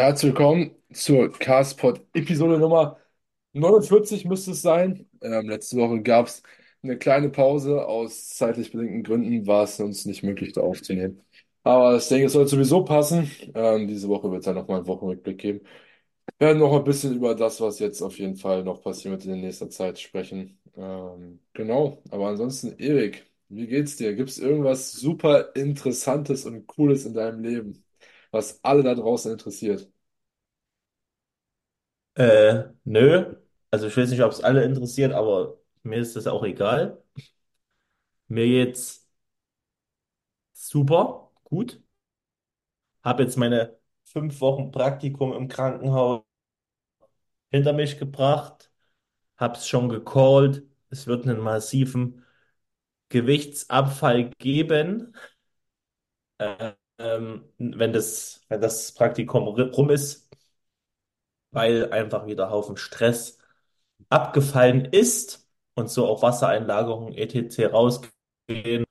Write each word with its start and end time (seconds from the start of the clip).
Herzlich 0.00 0.30
willkommen 0.32 0.70
zur 0.94 1.30
Castpod 1.30 2.00
Episode 2.14 2.58
Nummer 2.58 2.96
49 3.52 4.24
müsste 4.24 4.52
es 4.52 4.62
sein. 4.62 5.06
Ähm, 5.20 5.46
letzte 5.46 5.76
Woche 5.76 6.00
gab 6.00 6.26
es 6.26 6.42
eine 6.82 6.96
kleine 6.96 7.28
Pause. 7.28 7.86
Aus 7.86 8.30
zeitlich 8.30 8.72
bedingten 8.72 9.02
Gründen 9.02 9.46
war 9.46 9.64
es 9.64 9.78
uns 9.78 10.06
nicht 10.06 10.22
möglich, 10.22 10.54
da 10.54 10.62
aufzunehmen. 10.62 11.20
Aber 11.64 11.96
ich 11.98 12.08
denke, 12.08 12.26
es 12.28 12.32
soll 12.32 12.48
sowieso 12.48 12.82
passen. 12.82 13.30
Ähm, 13.54 13.88
diese 13.88 14.08
Woche 14.08 14.30
wird 14.30 14.40
es 14.40 14.46
dann 14.46 14.54
nochmal 14.54 14.78
einen 14.78 14.86
Wochenrückblick 14.86 15.36
geben. 15.36 15.60
Wir 16.38 16.48
werden 16.48 16.60
noch 16.60 16.74
ein 16.74 16.84
bisschen 16.84 17.14
über 17.14 17.34
das, 17.34 17.60
was 17.60 17.78
jetzt 17.78 18.00
auf 18.02 18.18
jeden 18.18 18.36
Fall 18.36 18.64
noch 18.64 18.82
passieren 18.82 19.12
wird 19.18 19.26
in 19.26 19.42
nächster 19.42 19.68
Zeit 19.70 19.98
sprechen. 19.98 20.58
Ähm, 20.76 21.40
genau, 21.52 22.02
aber 22.10 22.28
ansonsten, 22.28 22.78
Erik, 22.78 23.26
wie 23.50 23.66
geht's 23.66 23.96
dir? 23.96 24.14
Gibt 24.14 24.30
es 24.30 24.38
irgendwas 24.38 24.92
super 24.92 25.54
Interessantes 25.56 26.46
und 26.46 26.66
Cooles 26.66 27.04
in 27.04 27.12
deinem 27.14 27.42
Leben, 27.42 27.84
was 28.32 28.60
alle 28.64 28.82
da 28.82 28.94
draußen 28.94 29.32
interessiert? 29.32 29.90
Äh, 32.14 32.64
nö. 32.84 33.36
Also 33.70 33.86
ich 33.86 33.96
weiß 33.96 34.10
nicht, 34.10 34.22
ob 34.22 34.32
es 34.32 34.40
alle 34.42 34.64
interessiert, 34.64 35.12
aber 35.12 35.58
mir 35.82 35.98
ist 35.98 36.16
das 36.16 36.26
auch 36.26 36.42
egal. 36.44 37.02
Mir 38.28 38.46
geht's 38.46 39.06
super, 40.52 41.32
gut. 41.44 41.82
Habe 43.04 43.24
jetzt 43.24 43.36
meine 43.36 43.78
fünf 44.04 44.40
Wochen 44.40 44.70
Praktikum 44.72 45.32
im 45.34 45.48
Krankenhaus 45.48 46.22
hinter 47.50 47.72
mich 47.72 47.98
gebracht. 47.98 48.70
Hab's 49.36 49.68
schon 49.68 49.88
gecallt. 49.88 50.64
Es 50.90 51.06
wird 51.06 51.24
einen 51.26 51.40
massiven 51.40 52.24
Gewichtsabfall 53.10 54.30
geben, 54.38 55.14
äh, 56.38 56.72
ähm, 57.00 57.44
wenn 57.58 57.92
das, 57.92 58.42
wenn 58.48 58.60
das 58.60 58.92
Praktikum 58.94 59.44
rum 59.48 59.90
ist, 59.90 60.28
weil 61.50 61.90
einfach 61.92 62.26
wieder 62.26 62.50
Haufen 62.50 62.76
Stress 62.76 63.38
abgefallen 64.08 64.86
ist 64.86 65.48
und 65.74 65.90
so 65.90 66.06
auch 66.08 66.22
Wassereinlagerungen 66.22 67.14
etc. 67.14 67.68
rausgehen. 67.68 68.84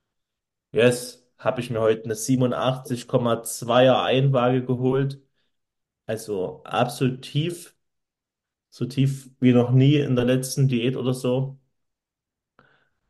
Yes, 0.71 1.27
habe 1.37 1.61
ich 1.61 1.69
mir 1.69 1.81
heute 1.81 2.05
eine 2.05 2.15
87,2er 2.15 4.03
Einwaage 4.03 4.65
geholt. 4.65 5.21
Also 6.07 6.63
absolut 6.65 7.23
tief, 7.23 7.75
so 8.69 8.85
tief 8.85 9.31
wie 9.41 9.53
noch 9.53 9.71
nie 9.71 9.97
in 9.97 10.15
der 10.15 10.25
letzten 10.25 10.67
Diät 10.67 10.97
oder 10.97 11.13
so. 11.13 11.59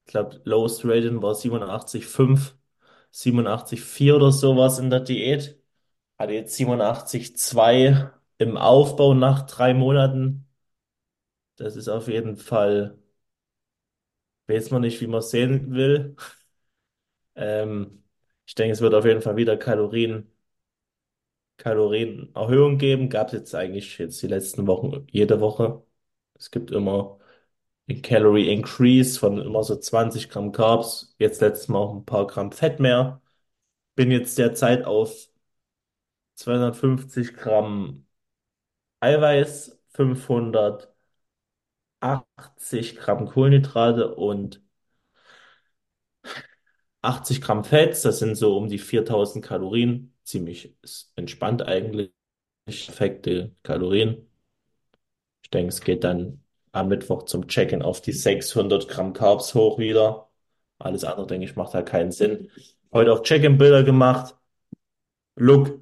Ich 0.06 0.12
glaube, 0.12 0.42
Lowest 0.44 0.84
Rating 0.86 1.22
war 1.22 1.36
87,5, 1.36 2.58
87,4 3.12 4.16
oder 4.16 4.32
sowas 4.32 4.80
in 4.80 4.90
der 4.90 5.00
Diät. 5.02 5.60
Hatte 6.20 6.34
jetzt 6.34 6.56
87,2 6.56 8.12
im 8.40 8.58
Aufbau 8.58 9.14
nach 9.14 9.44
drei 9.48 9.74
Monaten. 9.74 10.48
Das 11.58 11.76
ist 11.76 11.88
auf 11.90 12.08
jeden 12.08 12.38
Fall, 12.38 12.98
weiß 14.48 14.72
man 14.72 14.82
nicht, 14.82 15.00
wie 15.02 15.08
man 15.08 15.20
es 15.20 15.30
sehen 15.32 15.74
will. 15.74 16.16
Ähm, 17.36 18.04
ich 18.46 18.54
denke, 18.56 18.74
es 18.74 18.82
wird 18.82 18.94
auf 18.94 19.06
jeden 19.06 19.22
Fall 19.22 19.36
wieder 19.38 19.58
Kalorien. 19.58 20.32
Kalorienerhöhung 21.58 22.78
geben. 22.78 23.10
Gab 23.10 23.28
es 23.28 23.34
jetzt 23.34 23.56
eigentlich 23.56 23.98
jetzt 23.98 24.22
die 24.22 24.28
letzten 24.28 24.68
Wochen 24.68 25.06
jede 25.12 25.40
Woche. 25.42 25.84
Es 26.36 26.52
gibt 26.52 26.72
immer 26.72 27.19
Calorie 27.98 28.50
Increase 28.52 29.20
von 29.20 29.40
immer 29.40 29.64
so 29.64 29.76
20 29.76 30.30
Gramm 30.30 30.52
Carbs. 30.52 31.16
Jetzt 31.18 31.42
letztes 31.42 31.68
Mal 31.70 31.80
auch 31.80 31.94
ein 31.96 32.06
paar 32.06 32.28
Gramm 32.28 32.52
Fett 32.52 32.80
mehr. 32.80 33.22
Bin 33.96 34.12
jetzt 34.12 34.38
derzeit 34.38 34.86
auf 34.86 35.30
250 36.36 37.34
Gramm 37.36 38.06
Eiweiß, 39.02 39.80
580 39.90 40.90
Gramm 42.98 43.26
Kohlenhydrate 43.28 44.14
und 44.16 44.62
80 47.02 47.42
Gramm 47.42 47.64
Fett. 47.64 48.04
Das 48.06 48.20
sind 48.20 48.36
so 48.36 48.58
um 48.58 48.68
die 48.70 48.78
4000 48.80 49.44
Kalorien. 49.46 50.14
Ziemlich 50.24 50.76
entspannt 51.16 51.64
eigentlich. 51.64 52.12
Perfekte 52.66 53.56
Kalorien. 53.64 54.28
Ich 55.44 55.50
denke, 55.50 55.70
es 55.70 55.82
geht 55.82 56.04
dann 56.06 56.44
am 56.72 56.88
Mittwoch 56.90 57.24
zum 57.26 57.48
Check-in 57.48 57.82
auf 57.82 58.02
die 58.02 58.12
600 58.14 58.88
Gramm 58.88 59.14
Carbs 59.14 59.54
hoch 59.56 59.80
wieder. 59.80 60.30
Alles 60.80 61.04
andere, 61.04 61.28
denke 61.28 61.46
ich, 61.46 61.56
macht 61.56 61.74
da 61.74 61.82
keinen 61.82 62.12
Sinn. 62.12 62.50
Heute 62.94 63.14
auch 63.14 63.24
Check-in-Bilder 63.24 63.84
gemacht. 63.84 64.36
Look 65.38 65.80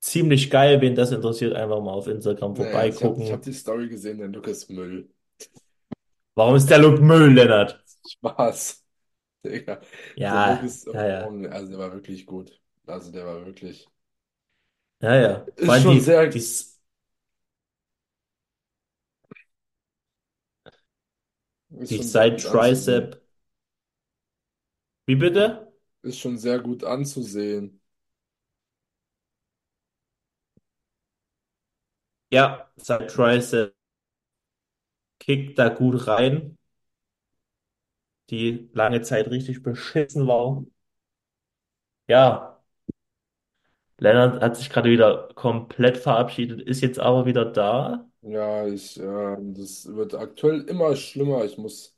ziemlich 0.00 0.50
geil. 0.50 0.80
Wen 0.82 0.94
das 0.94 1.12
interessiert, 1.12 1.54
einfach 1.54 1.80
mal 1.80 1.92
auf 1.92 2.06
Instagram 2.08 2.56
Naja, 2.56 2.84
ich 2.86 3.02
habe 3.04 3.22
hab 3.30 3.40
vorbeigucken. 3.40 3.42
die 3.42 3.52
Story 3.52 3.88
gesehen, 3.88 4.18
der 4.18 4.26
Lukas 4.28 4.68
Müll. 4.68 5.08
Warum 6.36 6.54
ist 6.54 6.70
der 6.70 6.78
Look 6.78 7.00
Müll, 7.00 7.32
Lennart? 7.34 7.84
Spaß. 8.06 8.84
Digga. 9.44 9.80
Der 10.30 10.40
Look 10.40 10.62
Ja, 10.62 10.62
ist, 10.62 10.86
ja, 10.92 11.06
ja. 11.06 11.36
also 11.50 11.68
der 11.70 11.78
war 11.78 11.92
wirklich 11.94 12.26
gut. 12.26 12.60
Also 12.86 13.12
der 13.12 13.26
war 13.26 13.46
wirklich, 13.46 13.88
Ja, 15.00 15.14
ja. 15.14 15.46
Ist 15.56 15.82
schon 15.82 15.98
die, 16.00 16.00
sehr, 16.00 16.26
die, 16.28 16.40
ist 21.70 21.90
die 21.90 21.96
schon 21.96 22.08
sehr 22.08 22.26
gut 22.26 22.44
anzusehen. 22.46 23.14
Side-Tricep. 23.14 23.22
Wie 25.06 25.16
bitte? 25.16 25.72
Ist 26.02 26.18
schon 26.20 26.38
sehr 26.38 26.58
gut 26.60 26.84
anzusehen. 26.84 27.80
Ja, 32.30 32.70
Side-Tricep 32.76 33.74
kickt 35.20 35.58
da 35.58 35.68
gut 35.68 36.06
rein, 36.06 36.56
die 38.30 38.70
lange 38.72 39.02
Zeit 39.02 39.28
richtig 39.30 39.62
beschissen 39.64 40.26
war. 40.28 40.64
Ja. 42.08 42.56
Lennart 43.98 44.42
hat 44.42 44.56
sich 44.56 44.70
gerade 44.70 44.90
wieder 44.90 45.28
komplett 45.34 45.96
verabschiedet, 45.98 46.60
ist 46.62 46.80
jetzt 46.82 46.98
aber 46.98 47.26
wieder 47.26 47.44
da. 47.44 48.08
Ja, 48.28 48.66
ich, 48.66 48.98
äh, 48.98 49.36
das 49.54 49.86
wird 49.86 50.14
aktuell 50.14 50.62
immer 50.68 50.96
schlimmer. 50.96 51.44
Ich 51.44 51.58
muss 51.58 51.96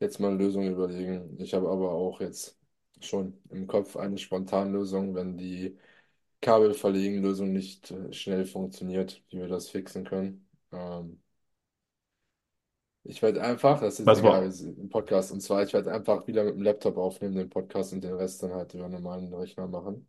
jetzt 0.00 0.20
mal 0.20 0.28
eine 0.30 0.38
Lösung 0.38 0.66
überlegen. 0.68 1.38
Ich 1.40 1.54
habe 1.54 1.68
aber 1.70 1.92
auch 1.92 2.20
jetzt 2.20 2.58
schon 3.00 3.38
im 3.50 3.66
Kopf 3.66 3.96
eine 3.96 4.18
Spontanlösung, 4.18 5.14
wenn 5.14 5.36
die 5.38 5.78
Kabelverlegen-Lösung 6.42 7.52
nicht 7.52 7.90
äh, 7.92 8.12
schnell 8.12 8.46
funktioniert, 8.46 9.22
wie 9.30 9.38
wir 9.38 9.48
das 9.48 9.70
fixen 9.70 10.04
können. 10.04 10.48
Ähm, 10.72 11.22
ich 13.04 13.22
werde 13.22 13.42
einfach, 13.42 13.80
das 13.80 13.98
ist 14.00 14.12
Was 14.12 14.22
egal, 14.22 14.44
war? 14.44 14.52
im 14.62 14.88
Podcast, 14.88 15.32
und 15.32 15.40
zwar, 15.40 15.62
ich 15.64 15.72
werde 15.72 15.92
einfach 15.92 16.26
wieder 16.26 16.44
mit 16.44 16.54
dem 16.54 16.62
Laptop 16.62 16.96
aufnehmen, 16.98 17.34
den 17.36 17.48
Podcast 17.50 17.92
und 17.92 18.02
den 18.04 18.14
Rest 18.14 18.42
dann 18.42 18.52
halt 18.52 18.74
über 18.74 18.84
einen 18.84 18.94
normalen 18.94 19.32
Rechner 19.34 19.66
machen. 19.66 20.08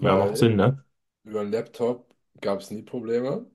Ja, 0.00 0.16
macht 0.16 0.36
Weil 0.36 0.36
Sinn, 0.36 0.56
ne? 0.56 0.84
über 1.24 1.44
den 1.44 1.52
Laptop 1.52 2.14
gab 2.40 2.60
es 2.60 2.70
nie 2.70 2.82
Probleme 2.82 3.50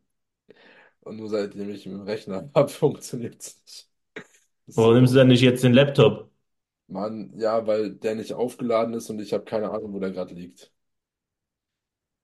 und 1.07 1.17
nur 1.17 1.29
seitdem 1.29 1.69
ich 1.69 1.85
mit 1.85 1.95
dem 1.95 2.01
Rechner 2.03 2.49
habe, 2.55 2.69
funktioniert 2.69 3.41
es 3.41 3.57
nicht. 3.65 3.89
Das 4.67 4.77
ist 4.79 4.85
Warum 4.85 4.93
nimmst 4.95 5.11
du 5.13 5.17
so, 5.17 5.19
dann 5.19 5.27
nicht 5.27 5.41
jetzt 5.41 5.63
den 5.65 5.73
Laptop? 5.73 6.31
Mann, 6.87 7.31
ja, 7.37 7.65
weil 7.67 7.95
der 7.95 8.15
nicht 8.15 8.33
aufgeladen 8.33 8.93
ist 8.93 9.09
und 9.09 9.19
ich 9.21 9.31
habe 9.33 9.45
keine 9.45 9.69
Ahnung, 9.71 9.93
wo 9.93 9.99
der 9.99 10.11
gerade 10.11 10.33
liegt. 10.33 10.71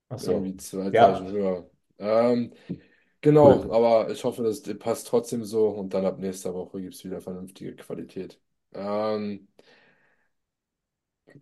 Ach 0.10 0.20
Irgendwie 0.20 0.56
so. 0.58 0.58
zwei 0.58 0.88
Etagen 0.88 1.28
Ja, 1.28 1.32
höher. 1.32 1.70
Ähm, 2.00 2.54
cool. 2.68 2.82
Genau, 3.22 3.72
aber 3.72 4.12
ich 4.12 4.24
hoffe, 4.26 4.44
das 4.44 4.64
passt 4.80 5.08
trotzdem 5.08 5.44
so 5.46 5.70
und 5.70 5.94
dann 5.94 6.06
ab 6.06 6.20
nächster 6.20 6.54
Woche 6.54 6.82
gibt 6.82 6.96
es 6.96 7.04
wieder 7.06 7.22
vernünftige 7.22 7.76
Qualität. 7.76 8.40
Ähm, 8.74 9.48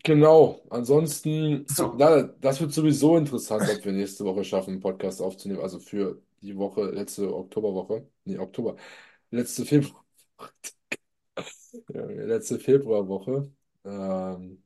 genau, 0.04 0.62
ansonsten, 0.70 1.68
So. 1.78 1.88
na, 1.92 2.24
das 2.24 2.62
wird 2.62 2.72
sowieso 2.74 3.18
interessant, 3.18 3.70
ob 3.70 3.84
wir 3.86 3.92
nächste 3.92 4.26
Woche 4.26 4.44
schaffen, 4.44 4.72
einen 4.72 4.80
Podcast 4.82 5.22
aufzunehmen. 5.22 5.62
Also 5.62 5.80
für 5.80 6.22
die 6.42 6.58
Woche, 6.58 6.90
letzte 6.92 7.34
Oktoberwoche, 7.36 8.10
nee, 8.26 8.38
Oktober, 8.38 8.76
letzte 9.32 9.66
Februar, 9.66 10.06
ja, 11.94 12.06
letzte 12.06 12.60
Februarwoche. 12.60 13.52
Ähm, 13.86 14.64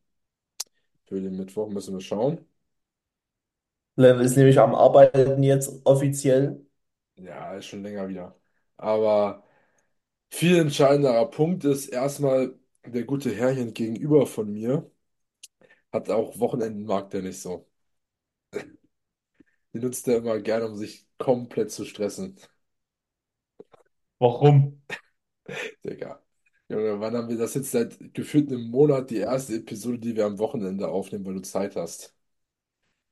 für 1.05 1.19
den 1.21 1.35
Mittwoch 1.35 1.69
müssen 1.69 1.95
wir 1.95 2.01
schauen. 2.01 2.45
Lennart 3.97 4.25
ist 4.25 4.35
nämlich 4.37 4.59
am 4.59 4.75
Arbeiten 4.75 5.41
jetzt 5.43 5.81
offiziell. 5.85 6.65
Ja, 7.17 7.53
ist 7.55 7.67
schon 7.67 7.83
länger 7.83 8.07
wieder. 8.09 8.37
Aber 8.77 9.43
viel 10.31 10.57
entscheidenderer 10.59 11.29
Punkt 11.31 11.65
ist 11.65 11.87
erstmal 11.87 12.57
der 12.85 13.05
gute 13.05 13.31
Herr 13.35 13.51
hier 13.51 13.71
gegenüber 13.71 14.27
von 14.27 14.51
mir. 14.53 14.91
Hat 15.91 16.09
auch 16.09 16.39
Wochenenden 16.39 16.85
mag 16.85 17.09
der 17.11 17.21
nicht 17.23 17.41
so. 17.41 17.67
Die 19.73 19.79
nutzt 19.79 20.07
er 20.07 20.17
immer 20.17 20.39
gerne, 20.39 20.67
um 20.67 20.75
sich 20.75 21.04
komplett 21.17 21.71
zu 21.71 21.85
stressen. 21.85 22.37
Warum? 24.19 24.81
Digga. 25.83 26.21
Junge, 26.69 26.99
wann 26.99 27.15
haben 27.15 27.29
wir 27.29 27.37
das 27.37 27.53
jetzt 27.53 27.71
seit 27.71 28.13
gefühlt 28.13 28.49
einem 28.51 28.69
Monat, 28.69 29.09
die 29.11 29.17
erste 29.17 29.55
Episode, 29.55 29.99
die 29.99 30.15
wir 30.15 30.25
am 30.25 30.39
Wochenende 30.39 30.87
aufnehmen, 30.89 31.25
weil 31.25 31.35
du 31.35 31.41
Zeit 31.41 31.75
hast? 31.75 32.15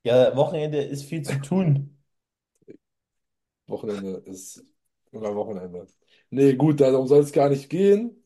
Ja, 0.04 0.34
Wochenende 0.36 0.82
ist 0.82 1.04
viel 1.04 1.22
zu 1.22 1.40
tun. 1.42 1.98
Wochenende 3.66 4.10
ist 4.26 4.64
immer 5.12 5.34
Wochenende. 5.34 5.86
Nee, 6.30 6.54
gut, 6.54 6.80
darum 6.80 7.06
soll 7.06 7.20
es 7.20 7.32
gar 7.32 7.48
nicht 7.48 7.70
gehen. 7.70 8.22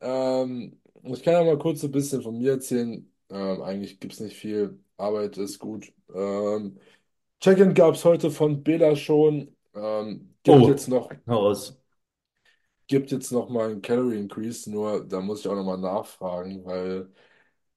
Ähm, 0.00 0.80
ich 1.04 1.22
kann 1.22 1.34
ja 1.34 1.44
mal 1.44 1.58
kurz 1.58 1.80
so 1.80 1.88
ein 1.88 1.92
bisschen 1.92 2.22
von 2.22 2.38
mir 2.38 2.52
erzählen. 2.52 3.10
Ähm, 3.30 3.62
eigentlich 3.62 4.00
gibt 4.00 4.14
es 4.14 4.20
nicht 4.20 4.36
viel. 4.36 4.80
Arbeit 4.96 5.38
ist 5.38 5.58
gut. 5.58 5.92
Ähm, 6.14 6.78
Check-in 7.44 7.74
gab 7.74 7.94
es 7.94 8.04
heute 8.04 8.30
von 8.30 8.62
Bela 8.64 8.96
schon. 8.96 9.54
Ähm, 9.74 10.34
gibt 10.42 10.66
Oh, 10.66 10.66
jetzt 10.66 10.88
noch, 10.88 11.10
heraus. 11.26 11.78
gibt 12.86 13.10
jetzt 13.12 13.32
noch 13.32 13.48
mal 13.48 13.70
einen 13.70 13.82
Calorie 13.82 14.18
Increase, 14.18 14.70
nur 14.70 15.06
da 15.06 15.20
muss 15.20 15.40
ich 15.40 15.48
auch 15.48 15.54
noch 15.54 15.64
mal 15.64 15.76
nachfragen, 15.78 16.64
weil 16.64 17.10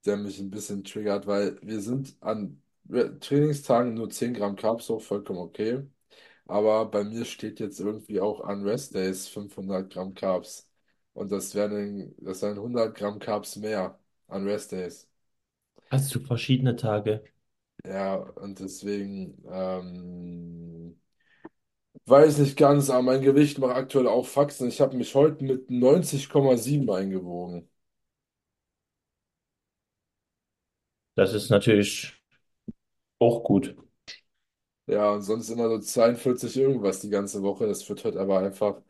der 0.06 0.18
mich 0.18 0.40
ein 0.40 0.50
bisschen 0.52 0.84
triggert, 0.84 1.28
weil 1.28 1.60
wir 1.64 1.82
sind 1.82 2.18
an 2.22 2.62
Trainingstagen 3.22 3.94
nur 3.96 4.10
10 4.10 4.34
Gramm 4.34 4.56
Carbs 4.56 4.90
hoch, 4.90 5.02
vollkommen 5.02 5.40
okay. 5.40 5.84
Aber 6.48 6.86
bei 6.88 7.04
mir 7.06 7.26
steht 7.26 7.60
jetzt 7.60 7.80
irgendwie 7.80 8.22
auch 8.22 8.42
an 8.42 8.64
Rest 8.64 8.96
Days 8.96 9.28
500 9.30 9.92
Gramm 9.94 10.14
Carbs. 10.16 10.70
Und 11.14 11.32
das 11.32 11.56
wären, 11.56 12.16
das 12.20 12.42
wären 12.44 12.60
100 12.60 12.96
Gramm 12.96 13.20
Carbs 13.20 13.58
mehr 13.58 14.00
an 14.28 14.46
Rest 14.48 14.72
Days. 14.74 15.10
Hast 15.92 16.16
du 16.16 16.22
verschiedene 16.22 16.78
Tage? 16.78 17.24
Ja, 17.88 18.16
und 18.16 18.60
deswegen 18.60 19.42
ähm, 19.50 21.00
weiß 22.06 22.40
nicht 22.40 22.58
ganz, 22.58 22.90
aber 22.90 23.04
mein 23.04 23.22
Gewicht 23.22 23.60
macht 23.60 23.76
aktuell 23.76 24.08
auch 24.08 24.26
Faxen. 24.26 24.68
Ich 24.68 24.82
habe 24.82 24.98
mich 24.98 25.14
heute 25.16 25.44
mit 25.44 25.70
90,7 25.70 26.90
eingewogen. 26.90 27.70
Das 31.16 31.34
ist 31.34 31.50
natürlich 31.50 32.14
auch 33.20 33.44
gut. 33.44 33.76
Ja, 34.86 35.12
und 35.12 35.22
sonst 35.22 35.50
immer 35.50 35.68
so 35.70 35.80
42 35.80 36.56
irgendwas 36.58 37.02
die 37.02 37.10
ganze 37.10 37.42
Woche. 37.42 37.68
Das 37.68 37.88
wird 37.90 38.04
heute 38.06 38.20
aber 38.22 38.40
einfach 38.40 38.82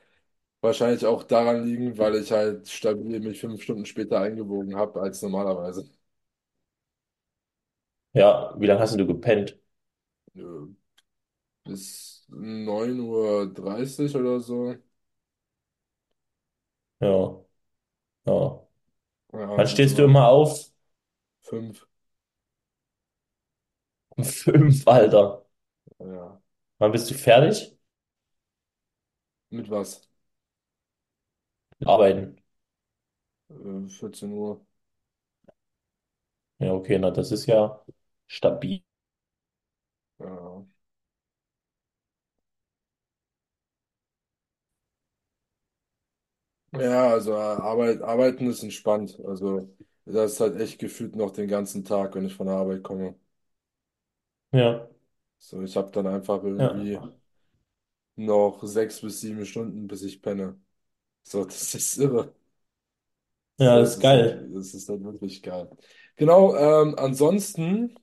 wahrscheinlich 0.62 1.06
auch 1.06 1.24
daran 1.24 1.66
liegen, 1.66 1.98
weil 1.98 2.16
ich 2.16 2.32
halt 2.32 2.68
stabil 2.70 3.20
mich 3.22 3.42
fünf 3.42 3.64
Stunden 3.64 3.86
später 3.86 4.20
eingewogen 4.22 4.76
habe 4.76 5.02
als 5.02 5.22
normalerweise. 5.24 5.90
Ja, 8.14 8.54
wie 8.60 8.66
lange 8.68 8.82
hast 8.82 9.00
du 9.00 9.08
gepennt? 9.08 9.58
Nö. 10.36 10.74
bis 11.66 12.26
neun 12.30 13.00
Uhr 13.02 13.54
dreißig 13.54 14.16
oder 14.16 14.40
so. 14.40 14.76
Ja, 17.00 17.44
ja. 18.26 18.68
Ja, 19.34 19.48
Wann 19.56 19.68
stehst 19.68 19.98
du 20.00 20.04
wir 20.04 20.06
immer 20.06 20.28
auf? 20.30 20.72
fünf. 21.42 21.88
Um 24.18 24.24
fünf, 24.24 24.86
Alter. 24.88 25.46
Ja. 26.00 26.42
Wann 26.80 26.92
bist 26.92 27.10
du 27.12 27.14
fertig? 27.14 27.78
Mit 29.50 29.70
was? 29.70 30.08
Arbeiten. 31.86 32.38
Äh, 33.50 33.90
14 33.90 34.32
Uhr. 34.32 34.66
Ja, 36.60 36.74
okay, 36.74 36.98
na, 37.00 37.12
das 37.12 37.32
ist 37.32 37.46
ja 37.48 37.84
stabil. 38.28 38.84
Ja. 40.20 40.66
Ja, 46.74 47.10
also 47.12 47.32
äh, 47.34 47.36
Arbeit, 47.36 48.02
arbeiten 48.02 48.48
ist 48.48 48.62
entspannt. 48.64 49.20
Also 49.26 49.74
das 50.06 50.34
ist 50.34 50.40
halt 50.40 50.60
echt 50.62 50.80
gefühlt 50.80 51.16
noch 51.16 51.32
den 51.32 51.48
ganzen 51.48 51.84
Tag, 51.86 52.14
wenn 52.16 52.26
ich 52.26 52.36
von 52.36 52.48
der 52.48 52.56
Arbeit 52.56 52.84
komme. 52.84 53.16
Ja, 54.52 54.88
So, 55.40 55.62
ich 55.64 55.76
habe 55.76 55.92
dann 55.92 56.06
einfach 56.08 56.44
irgendwie 56.44 56.92
ja. 56.92 57.14
noch 58.18 58.62
sechs 58.64 59.00
bis 59.02 59.22
sieben 59.22 59.46
Stunden, 59.46 59.88
bis 59.88 60.04
ich 60.04 60.22
penne. 60.22 60.60
So, 61.24 61.46
das 61.46 61.76
ist 61.76 61.98
irre. 62.00 62.36
Ja, 63.60 63.80
So, 63.80 63.80
das 63.80 63.96
ist 63.96 64.00
ist 64.00 64.14
halt, 64.14 64.30
geil. 64.30 64.50
das 64.56 64.74
ist 64.74 64.88
halt 64.90 65.04
wirklich 65.04 65.42
geil. 65.44 65.70
Genau, 66.18 66.56
ähm, 66.56 66.96
ansonsten. 66.98 68.00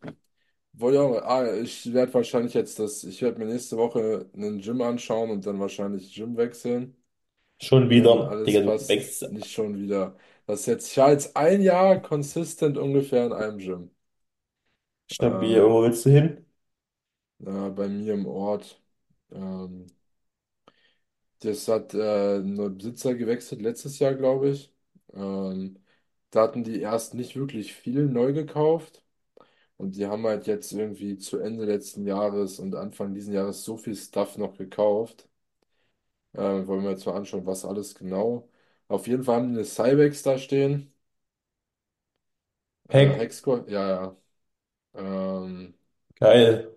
Wollte 0.75 1.03
auch, 1.03 1.23
ah, 1.25 1.55
ich 1.57 1.93
werde 1.93 2.15
wahrscheinlich 2.15 2.55
jetzt 2.55 2.79
das, 2.81 3.05
ich 3.05 3.23
werde 3.23 3.39
mir 3.41 3.47
nächste 3.47 3.77
Woche 3.79 4.31
einen 4.35 4.61
Gym 4.61 4.81
anschauen 4.83 5.31
und 5.31 5.47
dann 5.47 5.61
wahrscheinlich 5.61 6.15
Gym 6.15 6.37
wechseln, 6.37 6.97
Schon 7.61 7.91
wenn 7.99 8.21
wieder. 8.21 8.25
alles 8.25 8.47
Digga, 8.47 8.61
du 8.63 8.73
passt. 8.73 8.89
wächst 8.89 9.23
Nicht 9.27 9.51
schon 9.53 9.79
wieder. 9.79 10.17
Das 10.47 10.61
ist 10.63 10.67
jetzt, 10.67 10.91
ich 10.93 10.99
war 10.99 11.11
jetzt 11.13 11.37
ein 11.37 11.63
Jahr 11.63 12.01
consistent 12.03 12.79
ungefähr 12.79 13.27
in 13.27 13.33
einem 13.35 13.59
Gym. 13.59 13.91
stabil. 15.11 15.63
Ähm, 15.63 15.71
Wo 15.71 15.83
willst 15.83 16.05
du 16.07 16.11
hin? 16.11 16.45
äh, 17.47 17.71
bei 17.71 17.89
mir 17.89 18.15
im 18.15 18.27
Ort. 18.27 18.83
Ähm, 19.33 19.87
das 21.41 21.69
hat 21.69 21.95
äh, 21.95 22.37
ein 22.39 22.57
Besitzer 22.79 23.15
gewechselt 23.15 23.63
letztes 23.63 23.99
Jahr, 23.99 24.15
glaube 24.15 24.51
ich. 24.51 24.73
Ähm, 25.13 25.79
da 26.35 26.43
hatten 26.43 26.65
die 26.65 26.81
erst 26.81 27.15
nicht 27.15 27.37
wirklich 27.37 27.75
viel 27.75 28.07
neu 28.07 28.33
gekauft. 28.33 29.03
Und 29.79 29.97
die 29.97 30.07
haben 30.07 30.27
halt 30.27 30.47
jetzt 30.49 30.73
irgendwie 30.73 31.19
zu 31.19 31.39
Ende 31.41 31.65
letzten 31.67 32.07
Jahres 32.07 32.59
und 32.61 32.75
Anfang 32.77 33.15
diesen 33.15 33.35
Jahres 33.35 33.65
so 33.65 33.77
viel 33.79 33.97
Stuff 33.97 34.39
noch 34.39 34.57
gekauft. 34.59 35.29
Äh, 36.33 36.67
wollen 36.67 36.83
wir 36.85 36.91
jetzt 36.91 37.07
mal 37.07 37.17
anschauen, 37.17 37.47
was 37.47 37.65
alles 37.65 37.95
genau. 37.95 38.49
Auf 38.89 39.07
jeden 39.07 39.25
Fall 39.25 39.37
haben 39.37 39.49
die 39.53 39.55
eine 39.59 39.65
Cybex 39.65 40.23
da 40.23 40.37
stehen. 40.39 40.93
Äh, 42.89 43.13
Heck. 43.13 43.19
Hexcore, 43.19 43.65
ja, 43.69 43.89
ja. 43.89 44.17
Ähm, 44.95 45.75
Geil. 46.21 46.75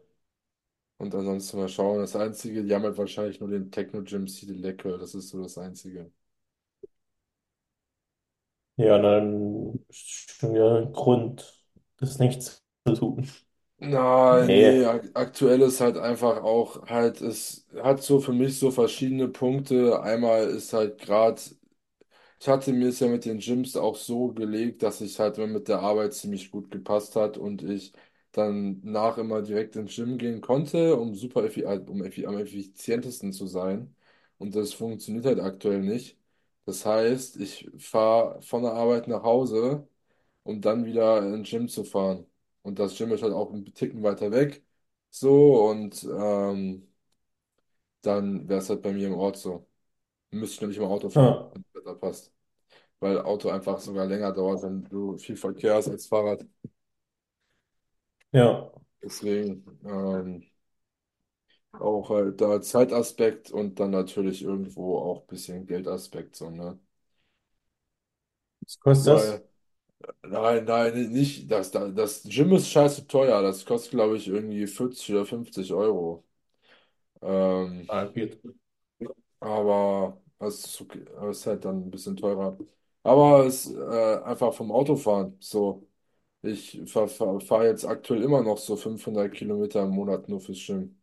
und 0.97 1.13
ansonsten 1.15 1.57
mal 1.57 1.69
schauen. 1.69 1.99
Das 1.99 2.15
Einzige, 2.15 2.63
die 2.63 2.73
haben 2.73 2.83
halt 2.83 2.97
wahrscheinlich 2.97 3.39
nur 3.39 3.49
den 3.49 3.71
Techno 3.71 4.03
Gym 4.03 4.25
Lecker. 4.47 4.97
Das 4.97 5.15
ist 5.15 5.29
so 5.29 5.41
das 5.41 5.57
Einzige. 5.57 6.11
Ja, 8.77 8.97
dann 8.99 9.79
ist 9.89 10.31
schon 10.39 10.53
wieder 10.53 10.77
ein 10.81 10.93
Grund, 10.93 11.63
das 11.97 12.19
nicht 12.19 12.41
zu 12.43 12.93
tun. 12.95 13.27
Na, 13.79 14.47
nee, 14.49 14.83
Nee. 14.83 14.85
ak- 14.85 15.11
aktuell 15.13 15.61
ist 15.61 15.81
halt 15.81 15.97
einfach 15.97 16.41
auch 16.41 16.87
halt, 16.87 17.21
es 17.21 17.67
hat 17.83 18.01
so 18.01 18.19
für 18.19 18.33
mich 18.33 18.57
so 18.57 18.71
verschiedene 18.71 19.27
Punkte. 19.27 20.01
Einmal 20.01 20.47
ist 20.49 20.73
halt 20.73 20.97
gerade 20.99 21.39
Ich 22.39 22.47
hatte 22.47 22.73
mir 22.73 22.89
es 22.89 22.99
ja 22.99 23.07
mit 23.07 23.25
den 23.25 23.39
Gyms 23.39 23.75
auch 23.77 23.95
so 23.95 24.29
gelegt, 24.33 24.83
dass 24.83 25.01
es 25.01 25.19
halt 25.19 25.37
immer 25.37 25.47
mit 25.47 25.67
der 25.67 25.79
Arbeit 25.81 26.13
ziemlich 26.13 26.51
gut 26.51 26.71
gepasst 26.71 27.15
hat 27.15 27.37
und 27.37 27.63
ich 27.63 27.93
dann 28.31 28.79
nach 28.83 29.17
immer 29.17 29.41
direkt 29.41 29.75
ins 29.75 29.95
Gym 29.95 30.17
gehen 30.17 30.41
konnte, 30.41 30.95
um 30.97 31.15
super 31.15 31.43
effi 31.45 31.63
äh, 31.63 31.79
um 31.87 32.03
effi 32.03 32.25
am 32.27 32.37
effizientesten 32.37 33.33
zu 33.33 33.47
sein. 33.47 33.95
Und 34.39 34.55
das 34.55 34.73
funktioniert 34.73 35.25
halt 35.25 35.39
aktuell 35.39 35.81
nicht. 35.81 36.17
Das 36.67 36.85
heißt, 36.85 37.37
ich 37.39 37.69
fahre 37.79 38.41
von 38.43 38.63
der 38.63 38.73
Arbeit 38.73 39.09
nach 39.09 39.23
Hause, 39.23 39.89
um 40.43 40.61
dann 40.61 40.85
wieder 40.85 41.19
ins 41.33 41.49
Gym 41.49 41.69
zu 41.69 41.83
fahren. 41.85 42.27
Und 42.63 42.79
das 42.79 42.97
Gym 42.97 43.11
ist 43.13 43.23
halt 43.23 43.33
auch 43.33 43.53
ein 43.53 43.65
Ticken 43.73 44.03
weiter 44.03 44.31
weg. 44.31 44.65
So, 45.11 45.69
und 45.69 46.03
ähm, 46.05 46.87
dann 48.01 48.47
wäre 48.49 48.59
es 48.61 48.69
halt 48.69 48.81
bei 48.81 48.93
mir 48.93 49.07
im 49.07 49.13
Ort 49.15 49.37
so. 49.37 49.67
Müsste 50.31 50.55
ich 50.57 50.61
nämlich 50.61 50.79
mal 50.79 50.87
Auto 50.87 51.09
fahren, 51.09 51.35
Ja, 51.35 51.53
wenn 51.53 51.63
das 51.73 51.83
Wetter 51.83 51.95
passt 51.95 52.33
weil 53.01 53.19
Auto 53.21 53.49
einfach 53.49 53.79
sogar 53.79 54.07
länger 54.07 54.31
dauert, 54.33 54.63
wenn 54.63 54.83
du 54.85 55.17
viel 55.19 55.35
Verkehr 55.37 55.75
hast 55.75 55.89
als 55.89 56.07
Fahrrad. 56.07 56.45
ja. 58.31 58.71
Deswegen 59.01 59.63
ähm, 59.85 60.43
auch 61.81 62.09
halt 62.09 62.41
da 62.41 62.61
Zeitaspekt 62.61 63.51
und 63.51 63.79
dann 63.79 63.91
natürlich 63.91 64.41
irgendwo 64.43 64.97
auch 64.99 65.21
ein 65.21 65.27
bisschen 65.27 65.65
Geldaspekt, 65.67 66.35
so, 66.35 66.49
ne? 66.49 66.79
Was 68.61 68.79
kostet 68.79 69.07
das? 69.13 69.37
Weil, 69.37 69.47
nein, 70.23 70.65
nein, 70.65 71.11
nicht, 71.11 71.51
das, 71.51 71.71
das, 71.71 71.93
das 71.95 72.23
Gym 72.23 72.53
ist 72.53 72.69
scheiße 72.71 73.07
teuer, 73.07 73.41
das 73.41 73.65
kostet, 73.65 73.91
glaube 73.93 74.17
ich, 74.17 74.27
irgendwie 74.27 74.67
40 74.67 75.11
oder 75.13 75.25
50 75.25 75.73
Euro. 75.73 76.25
Ähm, 77.21 77.89
Ah, 77.89 78.05
geht. 78.05 78.39
aber 79.39 80.21
es 80.39 80.65
ist, 80.65 80.81
okay, 80.81 81.05
es 81.29 81.39
ist 81.39 81.45
halt 81.47 81.65
dann 81.65 81.83
ein 81.87 81.91
bisschen 81.91 82.15
teurer. 82.17 82.57
Aber 83.03 83.45
es 83.45 83.71
äh, 83.71 84.21
einfach 84.23 84.53
vom 84.53 84.71
Autofahren, 84.71 85.37
so. 85.39 85.87
Ich 86.43 86.81
fahre 86.87 87.09
fahr, 87.09 87.41
fahr 87.41 87.65
jetzt 87.67 87.85
aktuell 87.85 88.23
immer 88.23 88.41
noch 88.43 88.57
so 88.59 88.77
500 88.77 89.33
Kilometer 89.35 89.83
im 89.83 89.91
Monat 89.91 90.29
nur 90.29 90.41
fürs 90.41 90.65
Gym. 90.65 90.96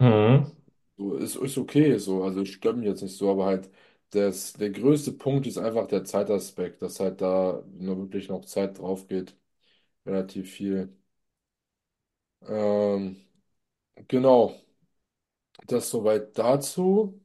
Mhm. 0.00 0.52
So, 0.96 1.14
ist, 1.16 1.36
ist 1.36 1.58
okay, 1.58 1.96
so. 1.98 2.24
Also 2.24 2.42
ich 2.42 2.54
stört 2.54 2.76
mich 2.76 2.86
jetzt 2.86 3.02
nicht 3.02 3.16
so, 3.16 3.30
aber 3.30 3.46
halt 3.46 3.70
das, 4.10 4.52
der 4.54 4.70
größte 4.70 5.12
Punkt 5.12 5.46
ist 5.46 5.58
einfach 5.58 5.86
der 5.86 6.04
Zeitaspekt, 6.04 6.82
dass 6.82 6.98
halt 7.00 7.20
da 7.20 7.62
nur 7.72 7.98
wirklich 7.98 8.28
noch 8.28 8.44
Zeit 8.44 8.78
drauf 8.78 9.06
geht. 9.06 9.36
Relativ 10.06 10.50
viel. 10.52 10.96
Ähm, 12.48 13.16
genau, 14.08 14.54
das 15.68 15.90
soweit 15.90 16.36
dazu. 16.36 17.20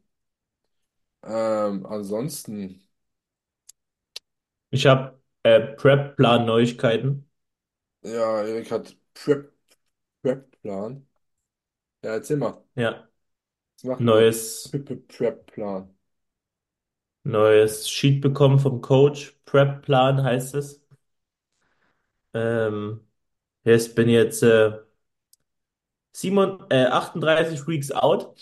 Ähm, 1.24 1.86
ansonsten, 1.86 2.82
Ich 4.72 4.86
habe 4.88 5.22
äh, 5.44 5.62
Prep-Plan-Neuigkeiten. 5.62 7.30
ja, 8.04 8.44
Erik 8.44 8.72
hat 8.72 8.96
Prep, 9.14 9.52
Prep-Plan. 10.24 11.08
Ja, 12.04 12.12
erzähl 12.14 12.38
mal. 12.38 12.64
Ja. 12.76 13.08
machen 13.84 14.08
wir 14.08 14.16
neues, 14.16 14.72
Prep-Plan. 15.08 15.90
neues 17.26 17.90
Sheet 17.90 18.22
bekommen 18.22 18.60
vom 18.60 18.80
Coach. 18.82 19.38
Prep-Plan 19.46 20.24
heißt 20.24 20.56
es. 20.56 20.82
Ähm, 22.34 23.02
jetzt 23.64 23.96
bin 23.96 24.10
jetzt 24.10 24.44
äh, 24.44 24.80
7, 26.14 26.60
äh, 26.70 26.86
38 26.88 27.68
Weeks 27.68 27.92
out 27.92 28.36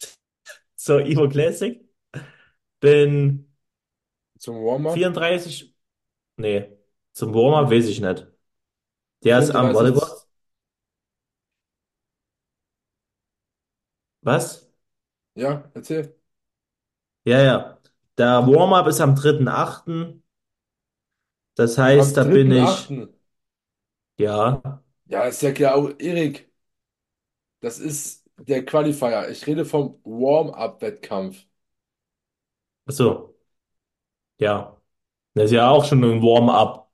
zur 0.76 1.04
Evo 1.06 1.28
Classic. 1.28 1.80
Bin 2.80 3.48
Zum 4.38 4.56
Warm-up. 4.64 4.94
34, 4.94 5.74
nee, 6.36 6.68
zum 7.12 7.34
Warm-up 7.34 7.70
weiß 7.70 7.88
ich 7.88 8.00
nicht. 8.00 8.26
Der 9.24 9.38
ist 9.40 9.50
am, 9.52 9.74
warte 9.74 9.92
34. 9.92 9.94
kurz, 9.94 10.23
was? 14.24 14.66
Ja, 15.34 15.70
erzähl. 15.74 16.14
Ja, 17.24 17.40
ja. 17.42 17.78
Der 18.18 18.46
Warm-up 18.46 18.86
ist 18.88 19.00
am 19.00 19.14
3.8. 19.16 20.22
Das 21.56 21.78
Am 21.96 22.12
heißt, 22.12 22.16
da 22.16 22.24
bin 22.24 22.50
dritten 22.50 22.52
ich, 22.52 22.92
achten. 22.92 23.08
ja, 24.16 24.62
Ja, 25.06 25.24
ist 25.26 25.42
ja 25.42 25.52
klar. 25.52 25.78
Oh, 25.78 25.88
Erik, 25.98 26.50
das 27.60 27.78
ist 27.78 28.24
der 28.38 28.64
Qualifier. 28.64 29.28
Ich 29.30 29.46
rede 29.46 29.64
vom 29.64 30.00
Warm-up-Wettkampf. 30.04 31.46
achso, 32.88 33.34
ja. 34.38 34.76
Das 35.34 35.46
ist 35.46 35.52
ja 35.52 35.70
auch 35.70 35.84
schon 35.84 36.04
ein 36.04 36.22
Warm-up, 36.22 36.90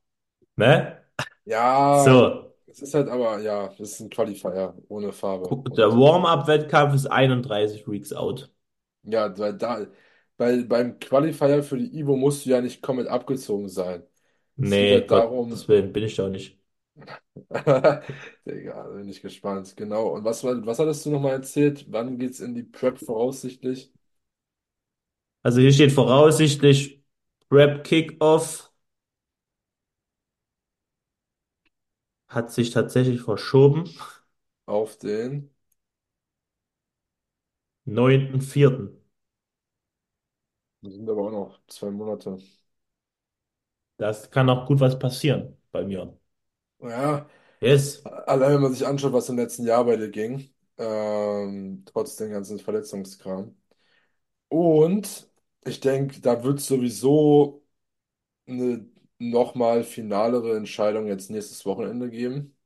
ne? 0.57 1.03
Ja, 1.45 1.61
So, 1.93 2.50
es 2.71 2.83
ist 2.83 2.95
halt 2.95 3.09
aber, 3.09 3.41
ja, 3.41 3.69
das 3.69 3.81
ist 3.93 4.01
ein 4.01 4.11
Qualifier 4.11 4.75
ohne 4.89 5.13
Farbe. 5.13 5.49
guck, 5.49 5.75
der 5.75 5.91
Und 5.91 5.99
Warm-up-Wettkampf 5.99 6.95
ist 6.95 7.05
31 7.07 7.87
Weeks 7.87 8.13
out. 8.15 8.51
ja, 9.03 9.37
weil 9.39 9.57
da, 9.57 9.87
weil 10.37 10.65
beim 10.65 10.99
Qualifier 10.99 11.63
für 11.63 11.79
die 11.79 11.99
Ivo 11.99 12.17
musst 12.17 12.47
du 12.47 12.51
ja 12.51 12.61
nicht 12.61 12.83
komplett 12.83 13.09
abgezogen 13.09 13.69
sein. 13.69 14.03
Es 14.61 14.77
geht 14.77 14.91
Nee, 14.91 15.07
halt 15.09 15.09
Gottes 15.09 15.67
darum, 15.69 15.69
Willen, 15.69 15.93
bin 15.93 16.05
ich 16.05 16.15
doch 16.17 16.29
nicht. 16.29 16.57
Digga, 18.47 18.83
bin 18.95 19.09
ich 19.09 19.21
gespannt. 19.23 19.77
Genau. 19.77 20.09
Und 20.15 20.25
was, 20.25 20.43
war- 20.45 20.65
was 20.67 20.79
hattest 20.79 21.05
du 21.07 21.11
nochmal 21.11 21.33
erzählt? 21.33 21.87
Wann 21.91 22.19
geht's 22.19 22.41
in 22.41 22.55
die 22.55 22.63
Prep 22.63 22.99
voraussichtlich? 22.99 23.93
Also 25.43 25.61
hier 25.61 25.73
steht 25.73 25.93
voraussichtlich 25.93 27.03
Prep 27.49 27.85
Kickoff 27.85 28.70
hat 32.31 32.51
sich 32.53 32.71
tatsächlich 32.71 33.21
verschoben. 33.23 33.91
Auf 34.67 34.97
den. 34.97 35.51
9.4. 37.87 38.91
Das 40.83 40.93
sind 40.95 41.09
aber 41.09 41.23
auch 41.29 41.31
noch 41.31 41.61
zwei 41.69 41.91
Monate. 41.91 42.39
Das 43.99 44.31
kann 44.33 44.51
auch 44.51 44.67
gut 44.67 44.81
was 44.81 44.99
passieren 44.99 45.57
bei 45.73 45.85
mir. 45.85 46.19
Ja, 46.81 47.29
Yes. 47.61 48.07
allein 48.27 48.55
wenn 48.55 48.63
man 48.63 48.73
sich 48.75 48.87
anschaut, 48.87 49.13
was 49.13 49.29
im 49.29 49.37
letzten 49.37 49.67
Jahr 49.67 49.85
bei 49.85 49.97
dir 49.97 50.11
ging, 50.11 50.51
ähm, 50.79 51.85
trotz 51.87 52.17
den 52.17 52.31
ganzen 52.33 52.59
Verletzungskram. 52.59 53.57
Und 54.49 55.31
ich 55.65 55.81
denke, 55.81 56.21
da 56.23 56.45
wird 56.45 56.61
sowieso 56.61 57.65
eine 58.49 58.90
nochmal 59.21 59.85
finalere 59.85 60.57
Entscheidung 60.57 61.07
jetzt 61.09 61.31
nächstes 61.31 61.65
Wochenende 61.67 62.11
geben. 62.11 62.57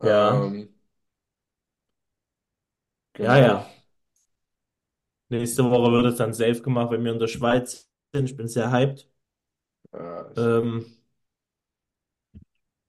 Ja, 0.00 0.40
Ähm, 0.40 0.74
ja, 3.18 3.36
genau. 3.36 3.38
ja. 3.38 3.66
Nächste 5.28 5.62
Woche 5.70 5.92
wird 5.92 6.06
es 6.06 6.16
dann 6.16 6.32
safe 6.32 6.60
gemacht, 6.62 6.90
wenn 6.90 7.04
wir 7.04 7.12
in 7.12 7.18
der 7.20 7.28
Schweiz 7.28 7.88
sind. 8.12 8.24
Ich 8.30 8.36
bin 8.36 8.48
sehr 8.48 8.70
hyped. 8.72 9.08
Äh, 9.92 10.32
ich, 10.34 10.36
Ähm, 10.36 10.86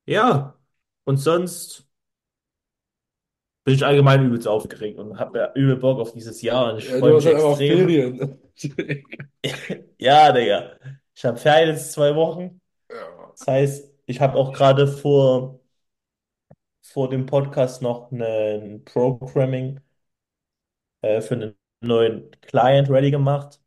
ja, 0.05 0.55
und 1.05 1.17
sonst 1.17 1.87
bin 3.65 3.75
ich 3.75 3.85
allgemein 3.85 4.25
übelst 4.25 4.47
aufgeregt 4.47 4.97
und 4.99 5.19
habe 5.19 5.37
ja 5.39 5.53
übel 5.53 5.77
Bock 5.77 5.99
auf 5.99 6.13
dieses 6.13 6.41
Jahr 6.41 6.71
und 6.73 6.79
ich 6.79 6.89
ja, 6.89 6.95
freue 6.95 7.13
du 7.13 7.15
hast 7.15 7.25
mich 7.25 7.27
halt 7.27 7.37
einfach 7.37 7.43
auch 7.43 7.61
extrem. 7.61 7.65
Ferien. 7.65 8.39
Ja, 9.99 10.31
Digga. 10.33 10.77
Ich 11.17 11.25
habe 11.25 11.39
Ferien 11.39 11.69
jetzt 11.69 11.93
zwei 11.93 12.15
Wochen. 12.15 12.61
Ja. 12.91 13.31
Das 13.31 13.47
heißt, 13.47 13.91
ich 14.05 14.21
habe 14.21 14.37
auch 14.37 14.53
gerade 14.53 14.87
vor, 14.87 15.59
vor 16.83 17.09
dem 17.09 17.25
Podcast 17.25 17.81
noch 17.81 18.11
ein 18.11 18.85
Programming 18.85 19.79
äh, 21.01 21.19
für 21.21 21.33
einen 21.33 21.57
neuen 21.81 22.29
Client 22.41 22.87
ready 22.91 23.09
gemacht. 23.09 23.59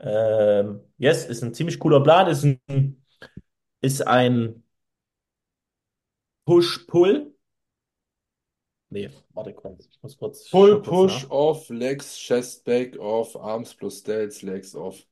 Ähm, 0.00 0.80
yes, 0.98 1.24
ist 1.24 1.44
ein 1.44 1.54
ziemlich 1.54 1.78
cooler 1.78 2.02
Plan. 2.02 2.26
Ist 2.26 2.42
ein, 2.42 3.06
ist 3.80 4.04
ein 4.04 4.64
Push-Pull. 6.46 7.32
Nee, 8.90 9.08
warte 9.34 9.54
kurz. 9.54 9.86
Ich 9.86 10.02
muss 10.02 10.16
kurz, 10.16 10.50
Pull, 10.50 10.82
kurz 10.82 10.88
Push, 10.88 11.22
nach. 11.22 11.30
Off, 11.30 11.68
Legs, 11.68 12.16
Chest, 12.18 12.64
Back, 12.64 12.98
Off, 12.98 13.36
Arms 13.36 13.72
plus 13.72 14.02
Delts, 14.02 14.42
Legs, 14.42 14.74
Off. 14.74 15.06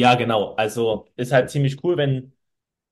Ja, 0.00 0.14
genau. 0.14 0.54
Also 0.54 1.06
ist 1.16 1.32
halt 1.32 1.50
ziemlich 1.50 1.82
cool, 1.84 1.96
wenn, 1.96 2.32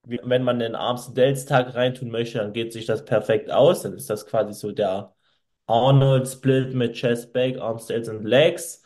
wenn 0.04 0.44
man 0.44 0.58
den 0.60 0.74
Arms 0.74 1.14
Delts 1.14 1.46
Tag 1.46 1.74
reintun 1.74 2.10
möchte, 2.10 2.38
dann 2.38 2.52
geht 2.52 2.72
sich 2.72 2.86
das 2.86 3.04
perfekt 3.04 3.50
aus. 3.50 3.82
Dann 3.82 3.94
ist 3.94 4.10
das 4.10 4.26
quasi 4.26 4.54
so 4.54 4.72
der 4.72 5.14
Arnold 5.66 6.28
Split 6.28 6.74
mit 6.74 6.94
Chest, 6.96 7.32
Back, 7.32 7.58
Arms, 7.58 7.86
Delts 7.86 8.08
und 8.08 8.24
Legs. 8.24 8.82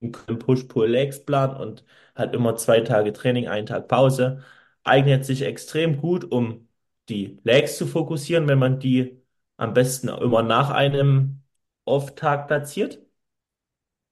Im 0.00 0.12
Push-Pull-Legs-Plan 0.38 1.56
und 1.56 1.84
hat 2.14 2.34
immer 2.34 2.56
zwei 2.56 2.80
Tage 2.80 3.12
Training, 3.12 3.48
einen 3.48 3.66
Tag 3.66 3.88
Pause. 3.88 4.42
Eignet 4.84 5.24
sich 5.24 5.42
extrem 5.42 5.98
gut, 6.00 6.24
um 6.30 6.68
die 7.08 7.38
Legs 7.44 7.76
zu 7.78 7.86
fokussieren, 7.86 8.46
wenn 8.48 8.58
man 8.58 8.78
die 8.80 9.22
am 9.56 9.72
besten 9.74 10.08
immer 10.08 10.42
nach 10.42 10.70
einem 10.70 11.42
Off-Tag 11.86 12.46
platziert. 12.48 13.00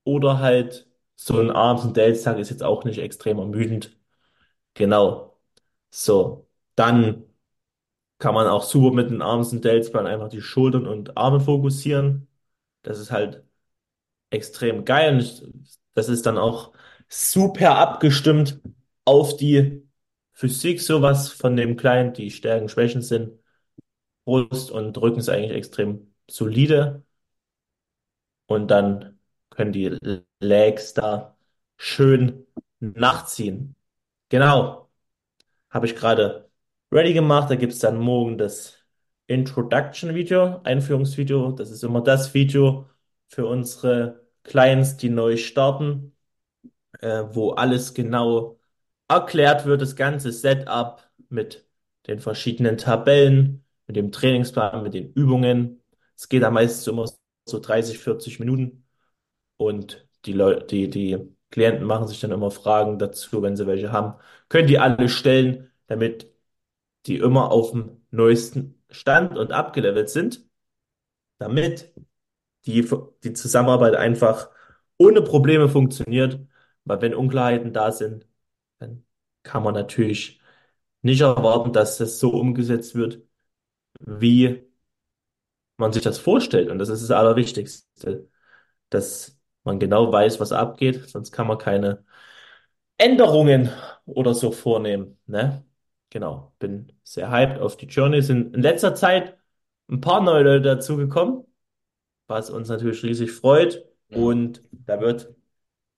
Oder 0.04 0.38
halt 0.40 0.88
so 1.16 1.38
ein 1.40 1.50
Arms- 1.50 1.84
und 1.84 1.96
Delts-Tag 1.96 2.38
ist 2.38 2.50
jetzt 2.50 2.62
auch 2.62 2.84
nicht 2.84 2.98
extrem 2.98 3.38
ermüdend. 3.38 3.96
Genau. 4.74 5.38
So. 5.90 6.48
Dann 6.76 7.24
kann 8.18 8.34
man 8.34 8.46
auch 8.48 8.64
super 8.64 8.94
mit 8.94 9.10
den 9.10 9.22
Arms- 9.22 9.52
und 9.52 9.64
Delts-Plan 9.64 10.06
einfach 10.06 10.28
die 10.28 10.40
Schultern 10.42 10.86
und 10.86 11.16
Arme 11.16 11.40
fokussieren. 11.40 12.28
Das 12.82 12.98
ist 12.98 13.10
halt 13.10 13.44
extrem 14.30 14.84
geil. 14.84 15.16
Und 15.16 15.70
das 15.94 16.08
ist 16.08 16.26
dann 16.26 16.38
auch 16.38 16.72
super 17.08 17.76
abgestimmt 17.78 18.60
auf 19.04 19.36
die 19.36 19.82
Physik, 20.32 20.80
sowas 20.82 21.30
von 21.30 21.56
dem 21.56 21.76
Client. 21.76 22.18
Die 22.18 22.30
Stärken, 22.30 22.68
Schwächen 22.68 23.02
sind. 23.02 23.38
Brust 24.24 24.70
und 24.70 24.96
Rücken 24.98 25.20
ist 25.20 25.28
eigentlich 25.28 25.52
extrem 25.52 26.14
solide. 26.30 27.04
Und 28.46 28.68
dann 28.70 29.18
können 29.50 29.72
die 29.72 29.98
Legs 30.44 30.94
da 30.94 31.36
schön 31.76 32.46
nachziehen. 32.80 33.76
Genau. 34.28 34.90
Habe 35.70 35.86
ich 35.86 35.96
gerade 35.96 36.50
ready 36.92 37.14
gemacht. 37.14 37.50
Da 37.50 37.56
gibt 37.56 37.72
es 37.72 37.80
dann 37.80 37.98
morgen 37.98 38.38
das 38.38 38.78
Introduction-Video, 39.26 40.60
Einführungsvideo. 40.64 41.52
Das 41.52 41.70
ist 41.70 41.84
immer 41.84 42.02
das 42.02 42.34
Video 42.34 42.88
für 43.28 43.46
unsere 43.46 44.26
Clients, 44.44 44.96
die 44.96 45.10
neu 45.10 45.36
starten, 45.36 46.14
äh, 47.00 47.24
wo 47.30 47.52
alles 47.52 47.94
genau 47.94 48.58
erklärt 49.08 49.66
wird, 49.66 49.82
das 49.82 49.96
ganze 49.96 50.32
Setup 50.32 51.02
mit 51.28 51.66
den 52.06 52.18
verschiedenen 52.20 52.78
Tabellen, 52.78 53.64
mit 53.86 53.96
dem 53.96 54.12
Trainingsplan, 54.12 54.82
mit 54.82 54.94
den 54.94 55.12
Übungen. 55.12 55.82
Es 56.16 56.28
geht 56.28 56.44
am 56.44 56.54
meisten 56.54 56.90
immer 56.90 57.06
so 57.46 57.60
30, 57.60 57.98
40 57.98 58.40
Minuten 58.40 58.86
und 59.56 60.06
die 60.26 60.32
Leute, 60.32 60.66
die, 60.66 60.90
die 60.90 61.36
Klienten 61.50 61.84
machen 61.86 62.08
sich 62.08 62.20
dann 62.20 62.32
immer 62.32 62.50
Fragen 62.50 62.98
dazu, 62.98 63.42
wenn 63.42 63.56
sie 63.56 63.66
welche 63.66 63.92
haben. 63.92 64.14
Können 64.48 64.68
die 64.68 64.78
alle 64.78 65.08
stellen, 65.08 65.70
damit 65.86 66.32
die 67.06 67.18
immer 67.18 67.52
auf 67.52 67.72
dem 67.72 68.02
neuesten 68.10 68.82
Stand 68.90 69.36
und 69.38 69.52
abgelevelt 69.52 70.10
sind, 70.10 70.46
damit 71.38 71.94
die, 72.66 72.88
die 73.24 73.32
Zusammenarbeit 73.34 73.94
einfach 73.96 74.50
ohne 74.98 75.22
Probleme 75.22 75.68
funktioniert. 75.68 76.40
Weil 76.84 77.00
wenn 77.02 77.14
Unklarheiten 77.14 77.72
da 77.72 77.92
sind, 77.92 78.26
dann 78.78 79.06
kann 79.42 79.62
man 79.62 79.74
natürlich 79.74 80.40
nicht 81.02 81.20
erwarten, 81.22 81.72
dass 81.72 81.98
das 81.98 82.18
so 82.20 82.30
umgesetzt 82.30 82.94
wird, 82.94 83.22
wie 84.00 84.64
man 85.76 85.92
sich 85.92 86.02
das 86.02 86.18
vorstellt. 86.18 86.70
Und 86.70 86.78
das 86.78 86.88
ist 86.88 87.02
das 87.02 87.10
Allerwichtigste, 87.10 88.28
dass 88.90 89.33
man 89.64 89.78
genau 89.80 90.12
weiß, 90.12 90.40
was 90.40 90.52
abgeht, 90.52 91.08
sonst 91.08 91.32
kann 91.32 91.46
man 91.46 91.58
keine 91.58 92.04
Änderungen 92.98 93.70
oder 94.06 94.34
so 94.34 94.52
vornehmen, 94.52 95.18
ne? 95.26 95.64
Genau, 96.10 96.54
bin 96.60 96.92
sehr 97.02 97.30
hyped 97.30 97.58
auf 97.60 97.76
die 97.76 97.86
Journey. 97.86 98.22
Sind 98.22 98.54
in 98.54 98.62
letzter 98.62 98.94
Zeit 98.94 99.36
ein 99.88 100.00
paar 100.00 100.20
neue 100.22 100.42
Leute 100.44 100.62
dazugekommen. 100.62 101.44
was 102.28 102.50
uns 102.50 102.68
natürlich 102.68 103.02
riesig 103.04 103.32
freut. 103.32 103.86
Ja. 104.08 104.18
Und 104.18 104.62
da 104.86 105.00
wird 105.00 105.34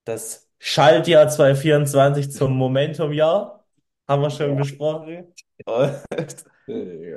das 0.05 0.49
Schaltjahr 0.59 1.29
2024 1.29 2.31
zum 2.31 2.57
Momentumjahr, 2.57 3.65
haben 4.07 4.21
wir 4.23 4.31
schon 4.31 4.55
Boah, 4.55 4.57
besprochen. 4.57 5.33
Und, 5.65 6.45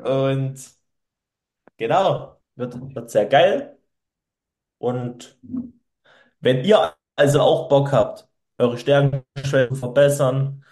und 0.02 0.70
genau, 1.76 2.40
wird, 2.56 2.74
wird 2.94 3.10
sehr 3.10 3.26
geil. 3.26 3.78
Und 4.78 5.38
wenn 6.40 6.64
ihr 6.64 6.94
also 7.16 7.40
auch 7.40 7.68
Bock 7.68 7.92
habt, 7.92 8.28
eure 8.58 8.78
Stärken 8.78 9.22
zu 9.42 9.74
verbessern, 9.74 10.64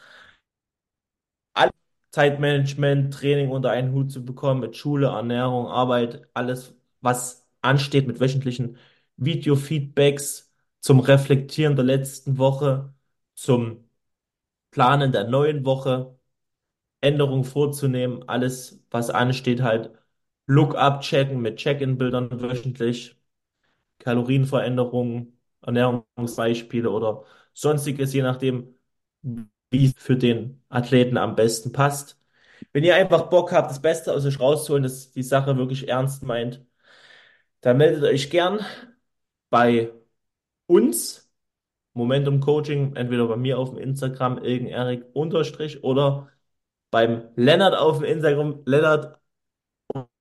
Zeitmanagement, 2.11 3.13
Training 3.15 3.51
unter 3.51 3.71
einen 3.71 3.93
Hut 3.93 4.11
zu 4.11 4.25
bekommen, 4.25 4.61
mit 4.61 4.77
Schule, 4.77 5.09
Ernährung, 5.09 5.67
Arbeit, 5.67 6.23
alles, 6.35 6.75
was 7.01 7.47
ansteht, 7.61 8.07
mit 8.07 8.21
wöchentlichen 8.21 8.79
Video-Feedbacks 9.17 10.51
zum 10.81 11.01
Reflektieren 11.01 11.77
der 11.77 11.85
letzten 11.85 12.39
Woche, 12.39 12.95
zum 13.35 13.89
Planen 14.71 15.13
der 15.13 15.29
neuen 15.29 15.65
Woche, 15.67 16.19
Änderungen 17.01 17.45
vorzunehmen, 17.45 18.29
alles, 18.29 18.85
was 18.91 19.11
ansteht, 19.11 19.63
halt 19.63 19.93
Look-up 20.47 21.03
checken 21.03 21.41
mit 21.43 21.59
Check-in-Bildern 21.59 22.41
wöchentlich, 22.43 23.17
Kalorienveränderungen, 23.99 25.38
Ernährungsbeispiele 25.63 26.91
oder 26.91 27.25
sonstiges, 27.55 28.13
je 28.13 28.23
nachdem, 28.23 28.75
wie 29.71 29.87
es 29.87 29.95
für 29.97 30.17
den 30.17 30.63
Athleten 30.69 31.17
am 31.17 31.37
besten 31.37 31.73
passt. 31.73 32.19
Wenn 32.73 32.85
ihr 32.85 32.95
einfach 32.97 33.29
Bock 33.31 33.53
habt, 33.53 33.71
das 33.71 33.83
Beste 33.83 34.13
aus 34.13 34.25
euch 34.27 34.41
rauszuholen, 34.41 34.83
dass 34.83 35.13
die 35.13 35.23
Sache 35.23 35.57
wirklich 35.57 35.89
ernst 35.89 36.23
meint, 36.23 36.65
dann 37.61 37.77
meldet 37.79 38.05
euch 38.05 38.31
gern 38.31 38.61
bei 39.51 39.93
uns, 40.67 41.31
Momentum 41.95 42.41
Coaching, 42.41 42.97
entweder 42.97 43.29
bei 43.29 43.37
mir 43.37 43.59
auf 43.59 43.71
dem 43.71 43.79
Instagram, 43.79 44.39
Erik 44.45 45.07
unterstrich 45.15 45.85
oder 45.85 46.31
beim 46.91 47.31
Lennart 47.37 47.77
auf 47.77 47.99
dem 47.99 48.07
Instagram, 48.07 48.63
Lennart 48.67 49.21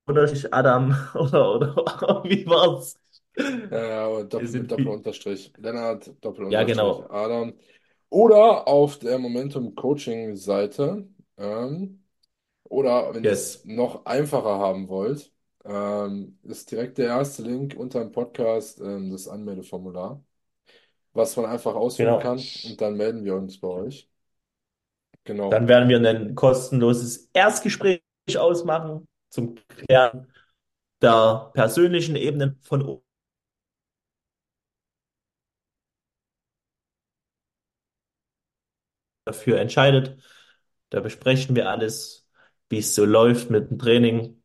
unterstrich 0.06 0.54
Adam 0.54 0.96
oder, 1.16 1.54
oder 1.54 2.24
wie 2.26 2.46
war's? 2.48 3.00
Äh, 3.38 3.72
Wir 3.72 4.24
Doppel. 4.26 4.68
Doppelunterstrich 4.68 5.54
Lennart, 5.58 6.08
Ja, 6.08 6.14
Doppelunterstrich 6.22 6.76
genau. 6.78 7.08
Adam. 7.10 7.54
Oder 8.10 8.68
auf 8.68 9.00
der 9.00 9.20
Momentum 9.20 9.76
Coaching 9.76 10.36
Seite. 10.36 11.08
Ähm, 11.38 12.04
oder 12.64 13.14
wenn 13.14 13.24
ihr 13.24 13.32
es 13.32 13.64
noch 13.66 14.06
einfacher 14.06 14.58
haben 14.60 14.88
wollt, 14.90 15.32
ähm, 15.66 16.40
ist 16.44 16.72
direkt 16.72 16.98
der 16.98 17.08
erste 17.08 17.44
Link 17.44 17.76
unter 17.78 18.00
dem 18.00 18.12
Podcast, 18.12 18.80
ähm, 18.82 19.12
das 19.12 19.28
Anmeldeformular, 19.28 20.24
was 21.14 21.36
man 21.38 21.46
einfach 21.46 21.76
ausfüllen 21.76 22.20
Genau. 22.20 22.22
kann 22.22 22.38
und 22.38 22.82
dann 22.82 22.98
melden 22.98 23.24
wir 23.26 23.36
uns 23.36 23.60
bei 23.60 23.68
euch. 23.68 24.10
Genau. 25.24 25.50
Dann 25.50 25.68
werden 25.68 25.90
wir 25.90 26.00
ein 26.00 26.36
kostenloses 26.36 27.30
Erstgespräch 27.34 28.02
ausmachen 28.38 29.06
zum 29.30 29.56
Klären 29.68 30.28
der 31.02 31.52
persönlichen 31.54 32.16
Ebene 32.16 32.56
von 32.62 33.02
dafür 39.28 39.60
entscheidet. 39.60 40.18
Da 40.90 41.02
besprechen 41.02 41.56
wir 41.56 41.70
alles, 41.70 42.28
wie 42.70 42.80
es 42.80 42.96
so 42.96 43.06
läuft 43.06 43.50
mit 43.50 43.70
dem 43.70 43.80
Training. 43.80 44.42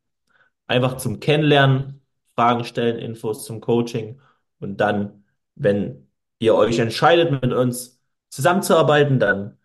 Einfach 0.66 0.96
zum 0.98 1.20
Kennenlernen, 1.20 2.02
Fragen 2.34 2.64
stellen, 2.64 2.98
Infos 2.98 3.44
zum 3.44 3.60
Coaching 3.60 4.20
und 4.58 4.78
dann, 4.78 5.24
wenn 5.54 6.08
ihr 6.38 6.54
euch 6.54 6.78
entscheidet, 6.78 7.30
mit 7.30 7.52
uns 7.52 8.00
zusammenzuarbeiten, 8.30 9.18
dann 9.18 9.58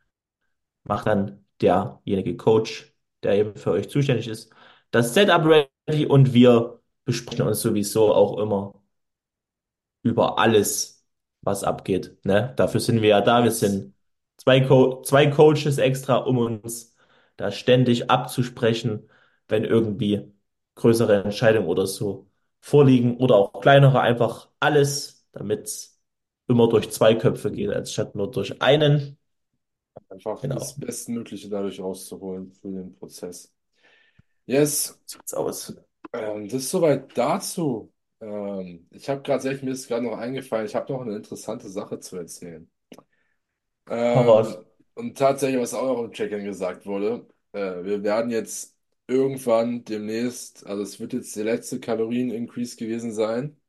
macht 0.83 1.07
dann 1.07 1.45
derjenige 1.61 2.37
Coach, 2.37 2.93
der 3.23 3.37
eben 3.37 3.55
für 3.55 3.71
euch 3.71 3.89
zuständig 3.89 4.27
ist, 4.27 4.51
das 4.91 5.13
Setup 5.13 5.45
ready 5.45 6.05
und 6.05 6.33
wir 6.33 6.81
besprechen 7.05 7.47
uns 7.47 7.61
sowieso 7.61 8.13
auch 8.13 8.37
immer 8.39 8.81
über 10.03 10.39
alles, 10.39 11.05
was 11.41 11.63
abgeht. 11.63 12.17
Ne? 12.25 12.53
Dafür 12.57 12.79
sind 12.79 13.01
wir 13.01 13.09
ja 13.09 13.21
da. 13.21 13.43
Wir 13.43 13.51
sind 13.51 13.93
zwei, 14.37 14.61
Co 14.61 15.01
zwei 15.03 15.27
Coaches 15.27 15.77
extra, 15.77 16.17
um 16.17 16.37
uns 16.37 16.95
da 17.37 17.51
ständig 17.51 18.09
abzusprechen, 18.09 19.09
wenn 19.47 19.63
irgendwie 19.63 20.31
größere 20.75 21.23
Entscheidungen 21.23 21.67
oder 21.67 21.87
so 21.87 22.29
vorliegen 22.61 23.17
oder 23.17 23.35
auch 23.35 23.61
kleinere, 23.61 24.01
einfach 24.01 24.49
alles, 24.59 25.25
damit 25.31 25.65
es 25.65 25.99
immer 26.47 26.69
durch 26.69 26.89
zwei 26.91 27.15
Köpfe 27.15 27.51
geht, 27.51 27.69
als 27.69 27.93
statt 27.93 28.15
nur 28.15 28.31
durch 28.31 28.61
einen. 28.61 29.17
Einfach 30.09 30.47
das 30.51 30.73
Genau. 30.73 30.77
Bestmögliche 30.79 31.49
dadurch 31.49 31.79
rauszuholen 31.79 32.51
für 32.53 32.69
den 32.71 32.93
Prozess. 32.95 33.53
Yes. 34.47 34.99
So 35.05 35.17
sieht's 35.17 35.33
aus. 35.33 35.75
Ähm, 36.13 36.47
das 36.49 36.63
ist 36.63 36.71
soweit 36.71 37.17
dazu. 37.17 37.93
Ähm, 38.21 38.87
ich 38.91 39.09
habe 39.09 39.21
gerade, 39.21 39.49
mir 39.63 39.71
ist 39.71 39.87
gerade 39.87 40.05
noch 40.05 40.17
eingefallen, 40.17 40.65
ich 40.65 40.75
habe 40.75 40.91
noch 40.91 41.01
eine 41.01 41.15
interessante 41.15 41.69
Sache 41.69 41.99
zu 41.99 42.17
erzählen. 42.17 42.69
Ähm, 43.87 44.55
und 44.95 45.17
tatsächlich, 45.17 45.61
was 45.61 45.73
auch 45.73 45.85
noch 45.87 46.03
im 46.03 46.11
Check-in 46.11 46.43
gesagt 46.45 46.85
wurde, 46.85 47.27
äh, 47.53 47.83
wir 47.83 48.03
werden 48.03 48.31
jetzt 48.31 48.75
irgendwann 49.07 49.85
demnächst, 49.85 50.65
also 50.67 50.83
es 50.83 50.99
wird 50.99 51.13
jetzt 51.13 51.35
der 51.35 51.45
letzte 51.45 51.79
Kalorien-Increase 51.79 52.75
gewesen 52.77 53.13
sein 53.13 53.59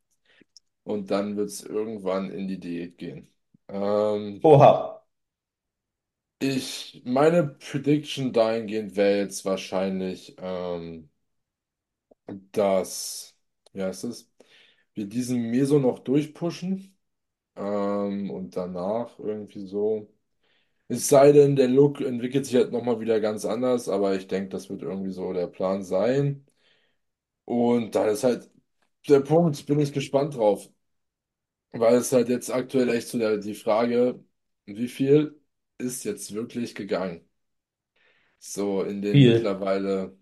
und 0.85 1.11
dann 1.11 1.37
wird 1.37 1.50
es 1.50 1.62
irgendwann 1.64 2.31
in 2.31 2.48
die 2.48 2.61
Diät 2.61 2.98
gehen. 2.98 3.33
Ähm, 3.68 4.42
Oha. 4.42 5.04
ich, 6.40 7.02
meine 7.04 7.44
Prediction 7.46 8.33
dahingehend 8.33 8.96
wäre 8.96 9.18
jetzt 9.18 9.44
wahrscheinlich, 9.44 10.35
ähm, 10.38 11.11
dass, 12.52 13.37
wie 13.72 13.83
heißt 13.83 14.04
es, 14.04 14.31
wir 14.94 15.07
diesen 15.07 15.50
Meso 15.50 15.78
noch 15.78 16.00
durchpushen 16.00 16.96
ähm, 17.57 18.07
und 18.38 18.57
danach 18.57 19.18
irgendwie 19.18 19.66
so. 19.66 20.09
Es 20.88 21.09
sei 21.09 21.33
denn, 21.33 21.57
der 21.57 21.68
Look 21.68 22.01
entwickelt 22.03 22.46
sich 22.46 22.57
halt 22.57 22.72
nochmal 22.72 23.01
wieder 23.01 23.20
ganz 23.20 23.44
anders, 23.46 23.88
aber 23.88 24.16
ich 24.16 24.29
denke, 24.29 24.51
das 24.51 24.70
wird 24.70 24.83
irgendwie 24.83 25.12
so 25.12 25.33
der 25.35 25.46
Plan 25.48 25.83
sein. 25.85 26.46
Und 27.44 27.94
da 27.94 28.07
ist 28.09 28.24
halt 28.24 28.51
der 29.09 29.20
Punkt, 29.20 29.66
bin 29.66 29.81
ich 29.81 29.92
gespannt 29.92 30.37
drauf, 30.37 30.68
weil 31.72 31.94
es 31.96 32.12
halt 32.12 32.29
jetzt 32.29 32.51
aktuell 32.51 32.88
echt 32.90 33.09
so 33.09 33.18
der, 33.18 33.38
die 33.38 33.55
Frage, 33.55 34.22
wie 34.66 34.88
viel 34.88 35.40
ist 35.79 36.05
jetzt 36.05 36.33
wirklich 36.35 36.74
gegangen? 36.74 37.29
So 38.40 38.83
in 38.85 39.03
den 39.03 39.22
Viel. 39.22 39.24
mittlerweile, 39.24 40.16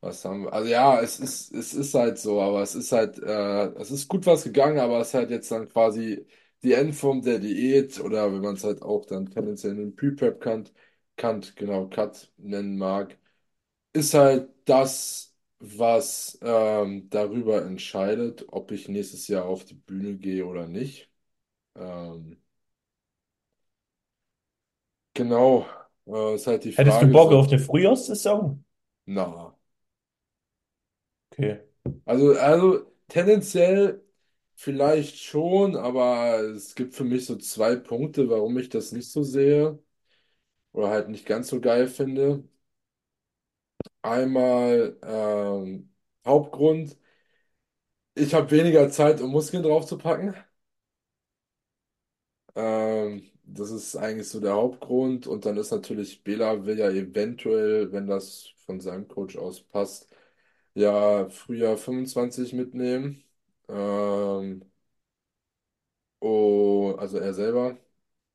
was 0.00 0.24
haben 0.24 0.44
wir? 0.44 0.52
Also 0.54 0.68
ja, 0.70 1.00
es 1.00 1.20
ist, 1.20 1.52
es 1.54 1.74
ist 1.74 1.94
halt 1.94 2.18
so, 2.18 2.40
aber 2.42 2.62
es 2.62 2.74
ist 2.76 2.92
halt, 2.92 3.18
äh, 3.20 3.68
es 3.80 3.90
ist 3.92 4.08
gut 4.08 4.26
was 4.26 4.44
gegangen, 4.44 4.78
aber 4.80 5.00
es 5.00 5.08
ist 5.10 5.14
halt 5.14 5.30
jetzt 5.30 5.50
dann 5.52 5.68
quasi 5.68 6.26
die 6.62 6.72
Endform 6.74 7.22
der 7.22 7.38
Diät 7.38 8.00
oder 8.00 8.32
wenn 8.32 8.42
man 8.42 8.54
es 8.54 8.64
halt 8.64 8.82
auch 8.82 9.06
dann 9.06 9.26
tendenziell 9.30 9.72
einen 9.72 9.96
Pre-Prep-Cut, 9.96 10.72
Cut, 11.16 11.56
genau, 11.56 11.88
Cut 11.88 12.32
nennen 12.38 12.78
mag. 12.78 13.18
ist 13.92 14.14
halt 14.14 14.50
das, 14.66 15.36
was 15.60 16.38
ähm, 16.42 17.10
darüber 17.10 17.64
entscheidet, 17.64 18.46
ob 18.50 18.72
ich 18.72 18.88
nächstes 18.88 19.28
Jahr 19.28 19.44
auf 19.46 19.64
die 19.64 19.74
Bühne 19.74 20.16
gehe 20.18 20.46
oder 20.46 20.66
nicht. 20.68 21.10
Ähm, 21.76 22.42
genau, 25.14 25.66
äh, 26.06 26.34
ist 26.34 26.46
halt 26.46 26.64
die 26.64 26.72
Hättest 26.74 27.00
du 27.00 27.06
Frage 27.06 27.12
Bock 27.12 27.30
auf 27.32 27.46
so, 27.46 27.52
eine 27.52 27.60
Frühjahrssaison? 27.60 28.64
na, 29.06 29.54
Okay. 31.32 31.60
also, 32.04 32.34
also 32.38 32.86
tendenziell 33.08 34.02
vielleicht 34.60 35.18
schon, 35.18 35.76
aber 35.76 36.40
es 36.40 36.74
gibt 36.74 36.94
für 36.94 37.04
mich 37.04 37.26
so 37.26 37.36
zwei 37.36 37.76
Punkte, 37.76 38.28
warum 38.28 38.58
ich 38.58 38.68
das 38.68 38.92
nicht 38.92 39.10
so 39.10 39.22
sehe 39.22 39.78
oder 40.72 40.90
halt 40.90 41.08
nicht 41.10 41.26
ganz 41.26 41.48
so 41.48 41.60
geil 41.60 41.88
finde. 41.88 42.44
Einmal 44.02 44.98
ähm, 45.02 45.90
Hauptgrund, 46.26 46.96
ich 48.14 48.34
habe 48.34 48.50
weniger 48.52 48.88
Zeit, 48.90 49.20
um 49.20 49.30
Muskeln 49.32 49.62
draufzupacken. 49.64 50.34
Ähm, 52.54 53.30
das 53.44 53.70
ist 53.70 53.96
eigentlich 53.96 54.28
so 54.28 54.40
der 54.40 54.54
Hauptgrund. 54.54 55.26
Und 55.26 55.44
dann 55.46 55.56
ist 55.56 55.70
natürlich, 55.70 56.22
Bela 56.24 56.64
will 56.66 56.78
ja 56.78 56.90
eventuell, 56.90 57.92
wenn 57.92 58.06
das 58.06 58.48
von 58.66 58.80
seinem 58.80 59.08
Coach 59.08 59.36
aus 59.36 59.62
passt, 59.62 60.08
ja 60.74 61.28
Frühjahr 61.30 61.76
25 61.78 62.52
mitnehmen. 62.52 63.24
Ähm, 63.70 64.62
oh, 66.20 66.94
also 66.98 67.18
er 67.18 67.34
selber. 67.34 67.78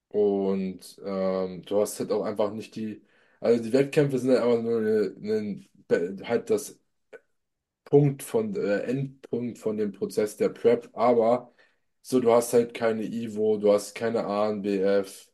Und 0.10 1.00
ähm, 1.06 1.64
du 1.64 1.82
hast 1.82 2.00
halt 2.00 2.12
auch 2.12 2.24
einfach 2.26 2.52
nicht 2.54 2.76
die, 2.76 3.04
also 3.42 3.64
die 3.64 3.74
Wettkämpfe 3.74 4.20
sind 4.20 4.32
halt 4.32 4.42
einfach 4.44 4.64
nur 4.64 4.80
eine, 4.80 5.16
eine, 5.92 6.28
halt 6.28 6.50
das 6.50 6.80
Punkt 7.84 8.24
von, 8.24 8.56
äh, 8.56 8.80
Endpunkt 8.82 9.58
von 9.60 9.78
dem 9.78 9.92
Prozess 9.92 10.38
der 10.38 10.50
Prep, 10.50 10.90
aber 10.94 11.54
so, 12.02 12.20
du 12.20 12.32
hast 12.32 12.54
halt 12.54 12.74
keine 12.74 13.04
Ivo, 13.04 13.58
du 13.58 13.72
hast 13.74 13.96
keine 13.96 14.26
ANBF, 14.26 15.28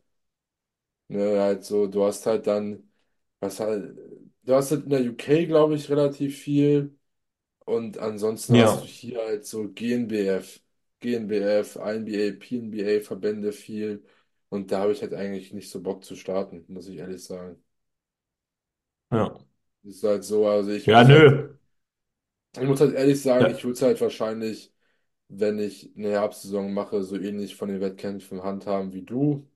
ne, 1.10 1.40
halt 1.42 1.66
so, 1.66 1.88
du 1.88 2.06
hast 2.06 2.26
halt 2.26 2.48
dann, 2.48 2.92
was 3.40 3.60
halt, 3.60 3.98
du 4.44 4.56
hast 4.56 4.72
halt 4.72 4.86
in 4.86 4.90
der 4.92 5.02
UK, 5.04 5.46
glaube 5.48 5.76
ich, 5.76 5.90
relativ 5.90 6.40
viel 6.40 6.98
und 7.66 7.98
ansonsten 7.98 8.58
hast 8.58 8.82
du 8.82 8.84
Ja, 8.84 8.88
hier 8.88 9.20
halt 9.20 9.46
so 9.46 9.70
GNBF, 9.72 10.62
GNBF, 11.00 11.76
INBA, 11.78 12.38
PNBA 12.40 13.02
Verbände 13.02 13.52
viel 13.54 14.04
und 14.50 14.72
da 14.72 14.82
habe 14.82 14.92
ich 14.94 15.02
halt 15.02 15.14
eigentlich 15.14 15.54
nicht 15.54 15.70
so 15.70 15.82
Bock 15.82 16.04
zu 16.04 16.16
starten, 16.16 16.66
muss 16.68 16.88
ich 16.88 16.98
ehrlich 16.98 17.24
sagen. 17.24 17.64
ja. 19.12 19.42
ist 19.84 20.04
halt 20.04 20.24
so, 20.24 20.48
also 20.48 20.72
ich 20.72 20.90
Ja, 20.90 21.04
muss 21.04 21.10
halt, 21.10 21.28
nö. 21.30 21.58
ich 22.56 22.62
muss 22.64 22.80
halt 22.82 22.94
ehrlich 22.96 23.22
sagen, 23.22 23.48
Ja, 23.48 23.52
ich 23.52 23.64
würde 23.64 23.74
es 23.74 23.82
halt 23.82 24.02
wahrscheinlich, 24.02 24.74
wenn 25.30 25.60
ich 25.60 25.92
eine 25.98 26.10
Herbstsaison 26.12 26.74
mache, 26.74 27.04
so 27.04 27.18
ähnlich 27.18 27.56
von 27.56 27.70
den 27.70 27.82
Wettkämpfen 27.82 28.44
handhaben 28.44 28.94
wie 28.94 29.04
du. 29.04 29.48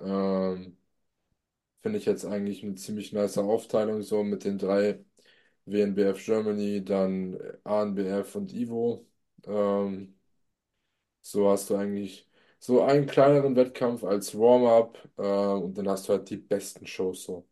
Ähm, 0.00 0.76
finde 1.82 1.98
ich 1.98 2.06
jetzt 2.06 2.24
eigentlich 2.24 2.62
eine 2.64 2.74
ziemlich 2.76 3.12
nice 3.12 3.38
Aufteilung, 3.38 4.02
so 4.02 4.22
mit 4.24 4.44
den 4.44 4.58
drei 4.58 5.04
WNBF 5.66 6.24
Germany, 6.24 6.84
dann 6.84 7.38
ANBF 7.64 8.34
und 8.36 8.52
Ivo. 8.52 9.06
Ähm, 9.46 10.14
so 11.22 11.50
hast 11.50 11.70
du 11.70 11.76
eigentlich 11.76 12.28
so 12.58 12.82
einen 12.82 13.06
kleineren 13.06 13.56
Wettkampf 13.56 14.04
als 14.04 14.34
Warm-up, 14.38 14.98
äh, 15.18 15.22
und 15.22 15.76
dann 15.78 15.88
hast 15.88 16.08
du 16.08 16.12
halt 16.14 16.30
die 16.30 16.36
besten 16.38 16.86
Shows, 16.86 17.24
so. 17.24 17.48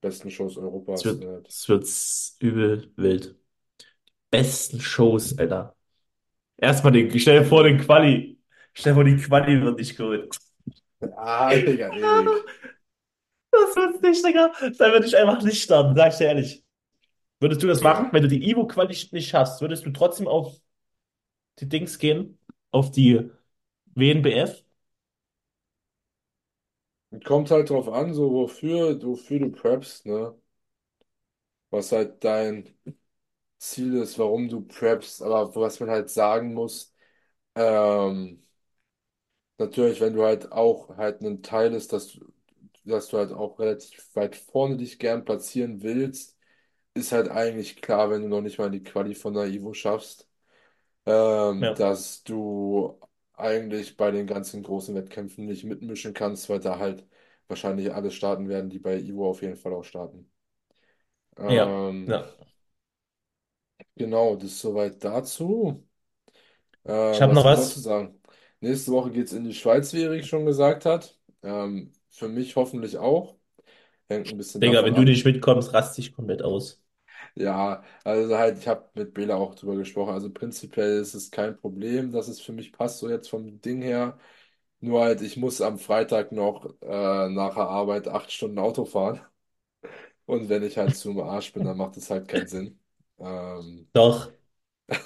Besten 0.00 0.30
Shows 0.30 0.56
es 0.94 1.04
Europas. 1.04 1.04
wird, 1.04 1.20
Äh, 1.20 1.40
es 1.48 1.68
wird 1.68 1.86
übel 2.40 2.92
wild. 2.96 3.36
Besten 4.30 4.80
Shows, 4.80 5.38
Alter. 5.38 5.76
Erstmal 6.58 6.92
den, 6.94 7.18
stell 7.18 7.40
dir 7.40 7.46
vor, 7.46 7.64
den 7.64 7.78
Quali. 7.80 8.38
Stell 8.74 8.92
dir 8.92 8.96
vor, 8.96 9.04
die 9.04 9.16
Quali 9.18 9.62
wird 9.62 9.78
nicht 9.78 9.96
gut. 9.98 10.36
ah, 11.16 11.56
Digga, 11.64 11.88
Erik. 11.90 12.44
Das 13.50 13.76
wird's 13.76 14.00
nicht, 14.02 14.24
Digga. 14.26 14.52
Dann 14.78 14.92
würde 14.92 15.06
ich 15.06 15.16
einfach 15.16 15.42
nicht 15.42 15.62
starten, 15.62 15.94
sag 15.96 16.12
ich 16.12 16.18
dir 16.18 16.26
ehrlich. 16.26 16.63
Würdest 17.40 17.62
du 17.62 17.66
das 17.68 17.80
machen, 17.82 18.08
wenn 18.12 18.22
du 18.22 18.28
die 18.28 18.48
Ivo-Quali 18.50 18.96
nicht 19.12 19.34
hast? 19.34 19.60
Würdest 19.60 19.84
du 19.86 19.90
trotzdem 19.92 20.26
auf 20.28 20.60
die 21.58 21.68
Dings 21.68 21.98
gehen? 21.98 22.38
Auf 22.70 22.90
die 22.92 23.30
WNBF? 23.94 24.62
Kommt 27.24 27.50
halt 27.50 27.70
drauf 27.70 27.88
an, 27.88 28.12
so 28.14 28.30
wofür, 28.32 29.02
wofür 29.02 29.38
du 29.40 29.50
preppst, 29.50 30.04
ne? 30.06 30.34
Was 31.70 31.92
halt 31.92 32.22
dein 32.24 32.68
Ziel 33.58 33.96
ist, 33.96 34.18
warum 34.18 34.48
du 34.48 34.62
preppst, 34.62 35.22
aber 35.22 35.54
was 35.56 35.80
man 35.80 35.90
halt 35.90 36.10
sagen 36.10 36.54
muss, 36.54 36.94
ähm, 37.56 38.42
natürlich, 39.58 40.00
wenn 40.00 40.14
du 40.14 40.22
halt 40.24 40.52
auch 40.52 40.96
halt 40.96 41.20
ein 41.22 41.42
Teil 41.42 41.74
ist, 41.74 41.92
dass 41.92 42.08
du, 42.12 42.32
dass 42.84 43.08
du 43.08 43.18
halt 43.18 43.32
auch 43.32 43.58
relativ 43.58 44.08
weit 44.14 44.36
vorne 44.36 44.76
dich 44.76 44.98
gern 44.98 45.24
platzieren 45.24 45.82
willst, 45.82 46.33
ist 46.94 47.12
halt 47.12 47.28
eigentlich 47.30 47.80
klar, 47.82 48.10
wenn 48.10 48.22
du 48.22 48.28
noch 48.28 48.40
nicht 48.40 48.58
mal 48.58 48.70
die 48.70 48.82
Quali 48.82 49.14
von 49.14 49.34
der 49.34 49.46
Ivo 49.46 49.74
schaffst, 49.74 50.28
ähm, 51.06 51.74
Ja, 51.74 51.74
dass 51.74 52.24
du 52.24 53.00
eigentlich 53.34 53.96
bei 53.96 54.10
den 54.12 54.26
ganzen 54.26 54.62
großen 54.62 54.94
Wettkämpfen 54.94 55.46
nicht 55.46 55.64
mitmischen 55.64 56.14
kannst, 56.14 56.48
weil 56.50 56.60
da 56.60 56.78
halt 56.78 57.06
wahrscheinlich 57.48 57.92
alle 57.94 58.10
starten 58.10 58.48
werden, 58.48 58.70
die 58.70 58.78
bei 58.80 58.98
Ivo 58.98 59.30
auf 59.30 59.42
jeden 59.42 59.56
Fall 59.56 59.74
auch 59.74 59.84
starten. 59.84 60.30
ja, 61.46 61.76
Ähm, 61.76 62.06
ja. 62.06 62.34
genau, 63.96 64.36
das 64.36 64.44
ist 64.52 64.60
soweit 64.60 65.02
dazu. 65.04 65.84
Äh, 66.84 66.92
Ich 67.10 67.22
habe 67.22 67.32
was 67.32 67.34
noch 67.34 67.44
gibt's 67.44 67.56
noch 67.56 67.68
zu 67.70 67.80
was. 67.80 67.80
sagen? 67.80 68.20
Nächste 68.60 68.92
Woche 68.92 69.10
geht's 69.10 69.32
in 69.32 69.44
die 69.44 69.54
Schweiz, 69.54 69.92
wie 69.92 70.02
Erik 70.02 70.24
schon 70.26 70.46
gesagt 70.46 70.86
hat. 70.86 71.18
Ähm, 71.42 71.92
für 72.10 72.28
mich 72.28 72.56
hoffentlich 72.56 72.98
auch. 72.98 73.36
Hängt 74.08 74.28
ein 74.30 74.38
bisschen 74.38 74.62
Digga, 74.62 74.84
davon 74.84 74.84
wenn 74.84 74.94
du 74.96 75.02
ab. 75.02 75.04
nicht 75.04 75.24
mitkommst, 75.24 75.72
rast 75.74 75.96
dich 75.96 76.12
komplett 76.12 76.42
aus. 76.42 76.82
Ja, 77.36 77.82
also 78.04 78.36
halt, 78.38 78.58
ich 78.58 78.68
habe 78.68 78.88
mit 78.94 79.12
Bela 79.12 79.34
auch 79.36 79.54
drüber 79.56 79.74
gesprochen. 79.76 80.12
Also 80.14 80.30
prinzipiell 80.32 80.98
ist 81.00 81.14
es 81.14 81.30
kein 81.32 81.56
Problem, 81.58 82.12
dass 82.12 82.28
es 82.28 82.40
für 82.40 82.52
mich 82.52 82.72
passt, 82.72 82.98
so 83.00 83.08
jetzt 83.10 83.28
vom 83.28 83.60
Ding 83.60 83.82
her. 83.82 84.18
Nur 84.80 85.02
halt, 85.02 85.20
ich 85.22 85.36
muss 85.36 85.60
am 85.60 85.78
Freitag 85.78 86.32
noch 86.32 86.66
äh, 86.82 87.28
nach 87.30 87.54
der 87.54 87.64
Arbeit 87.68 88.08
acht 88.08 88.30
Stunden 88.32 88.58
Auto 88.58 88.84
fahren. 88.84 89.20
Und 90.26 90.48
wenn 90.48 90.62
ich 90.62 90.76
halt 90.78 90.94
zum 90.96 91.20
Arsch 91.20 91.52
bin, 91.52 91.64
dann 91.64 91.76
macht 91.76 91.96
es 91.96 92.10
halt 92.10 92.28
keinen 92.28 92.46
Sinn. 92.46 92.78
Ähm, 93.18 93.88
Doch, 93.92 94.32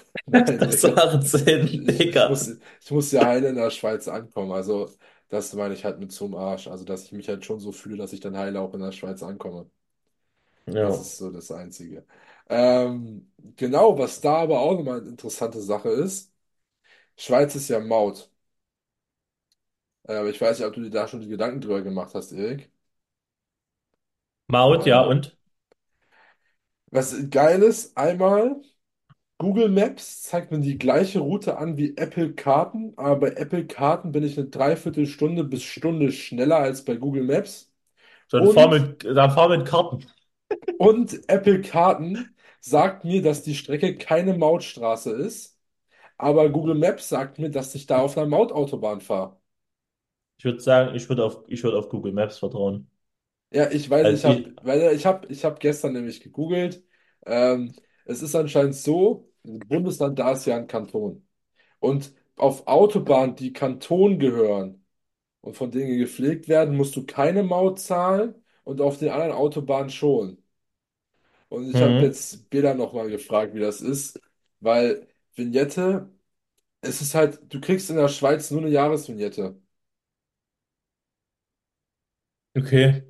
nein, 0.27 0.59
das 0.61 0.83
Digga. 0.83 0.95
macht 0.95 1.25
Sinn, 1.27 1.87
ich, 1.87 2.09
ich 2.14 2.25
Digga. 2.25 2.27
muss, 2.27 2.49
ich 2.83 2.91
muss 2.91 3.12
ja 3.12 3.27
heile 3.27 3.49
in 3.51 3.57
der 3.57 3.71
Schweiz 3.71 4.09
ankommen. 4.09 4.53
Also, 4.53 4.91
das 5.29 5.53
meine 5.55 5.75
ich 5.75 5.85
halt 5.85 5.99
mit 6.01 6.12
zum 6.12 6.35
Arsch. 6.37 6.69
Also, 6.69 6.85
dass 6.85 7.05
ich 7.05 7.12
mich 7.12 7.29
halt 7.29 7.45
schon 7.45 7.61
so 7.61 7.73
fühle, 7.73 7.97
dass 7.99 8.12
ich 8.12 8.21
dann 8.21 8.37
heile 8.37 8.61
auch 8.61 8.75
in 8.75 8.81
der 8.81 8.93
Schweiz 8.93 9.23
ankomme. 9.23 9.71
Das 10.76 10.98
ist 10.98 11.16
so 11.18 11.31
das 11.31 11.50
Einzige. 11.50 12.07
Ähm, 12.48 13.31
genau, 13.57 13.98
was 13.98 14.20
da 14.20 14.37
aber 14.38 14.61
auch 14.61 14.74
nochmal 14.76 15.00
eine 15.00 15.09
interessante 15.11 15.61
Sache 15.61 15.90
ist. 15.90 16.33
Schweiz 17.16 17.54
ist 17.57 17.68
ja 17.68 17.81
Maut. 17.81 18.31
Äh, 20.09 20.14
aber 20.16 20.28
ich 20.31 20.40
weiß 20.40 20.59
nicht, 20.59 20.66
ob 20.68 20.74
du 20.74 20.81
dir 20.83 20.90
da 20.90 21.07
schon 21.09 21.20
die 21.20 21.28
Gedanken 21.28 21.61
drüber 21.61 21.83
gemacht 21.83 22.12
hast, 22.14 22.33
Erik. 22.33 22.70
Maut, 24.46 24.85
ja, 24.87 25.00
Ähm, 25.00 25.09
und? 25.09 25.38
was 26.90 27.14
geil 27.31 27.62
ist, 27.62 27.96
einmal, 27.96 28.61
Google 29.38 29.68
Maps 29.70 30.22
zeigt 30.24 30.52
mir 30.52 30.61
die 30.61 30.78
gleiche 30.78 31.20
Route 31.20 31.59
an 31.59 31.76
wie 31.78 31.96
Apple 31.96 32.35
Karten, 32.35 32.94
aber 32.98 33.16
bei 33.20 33.31
Apple 33.33 33.66
Karten 33.66 34.12
bin 34.12 34.24
ich 34.24 34.38
eine 34.38 34.48
Dreiviertelstunde 34.48 35.44
bis 35.44 35.64
Stunde 35.64 36.12
schneller 36.12 36.59
als 36.59 36.85
bei 36.85 36.96
Google 36.96 37.24
Maps. 37.24 37.72
So, 38.31 38.46
fahr 38.46 38.68
Und 38.68 38.70
mit, 38.70 39.04
dann 39.04 39.31
fahr 39.33 39.48
mit 39.50 39.66
Karten. 39.66 40.07
Und 40.77 41.29
Apple 41.29 41.61
Karten 41.62 42.35
sagt 42.61 43.05
mir, 43.05 43.23
dass 43.23 43.42
die 43.42 43.55
Strecke 43.55 43.97
keine 43.97 44.35
Mautstraße 44.37 45.12
ist, 45.12 45.59
aber 46.18 46.51
Google 46.51 46.77
Maps 46.77 47.09
sagt 47.11 47.38
mir, 47.38 47.51
dass 47.51 47.75
ich 47.77 47.87
da 47.87 48.01
auf 48.01 48.16
einer 48.18 48.29
Mautautobahn 48.29 49.01
fahre. 49.01 49.40
Ich 50.38 50.44
würde 50.44 50.59
sagen, 50.61 50.94
ich 50.97 51.09
würde 51.09 51.25
auf, 51.25 51.44
ich 51.49 51.62
würde 51.62 51.79
auf 51.79 51.88
Google 51.88 52.12
Maps 52.12 52.38
vertrauen. 52.38 52.90
Ja, 53.51 53.71
ich 53.71 53.88
weiß, 53.88 54.11
Also 54.11 54.18
ich 54.18 54.25
ich, 54.25 54.27
habe, 54.27 54.55
weil 54.62 54.94
ich 54.94 55.07
habe, 55.07 55.27
ich 55.29 55.44
habe 55.44 55.59
gestern 55.59 55.94
nämlich 55.94 56.21
gegoogelt. 56.21 56.85
Ähm, 57.25 57.75
es 58.05 58.21
ist 58.23 58.35
anscheinend 58.35 58.75
so, 58.75 59.31
Bundesland 59.42 60.18
da 60.18 60.33
ist 60.33 60.44
ja 60.47 60.57
ein 60.57 60.66
Kanton. 60.66 61.27
Und 61.81 62.14
auf 62.37 62.66
Autobahnen, 62.68 63.37
die 63.37 63.53
Kanton 63.53 64.18
gehören 64.18 64.85
und 65.42 65.57
von 65.57 65.71
denen 65.71 65.99
gepflegt 65.99 66.49
werden, 66.49 66.77
musst 66.77 66.97
du 66.97 67.07
keine 67.07 67.42
Maut 67.44 67.81
zahlen 67.81 68.35
und 68.64 68.81
auf 68.83 68.99
den 68.99 69.11
anderen 69.11 69.33
Autobahnen 69.33 69.90
schon. 69.90 70.42
Und 71.49 71.71
ich 71.71 71.81
habe 71.83 71.97
hm, 71.97 72.05
jetzt 72.05 72.51
Bela 72.51 72.75
nochmal 72.75 73.09
gefragt, 73.11 73.55
wie 73.55 73.61
das 73.61 73.81
ist, 73.81 74.21
weil 74.61 75.07
Vignette, 75.35 76.11
es 76.83 77.03
ist 77.03 77.15
halt, 77.15 77.41
du 77.53 77.61
kriegst 77.61 77.91
in 77.91 77.97
der 77.97 78.09
Schweiz 78.09 78.51
nur 78.51 78.63
eine 78.63 78.71
Jahresvignette. 78.71 79.61
okay, 82.57 83.03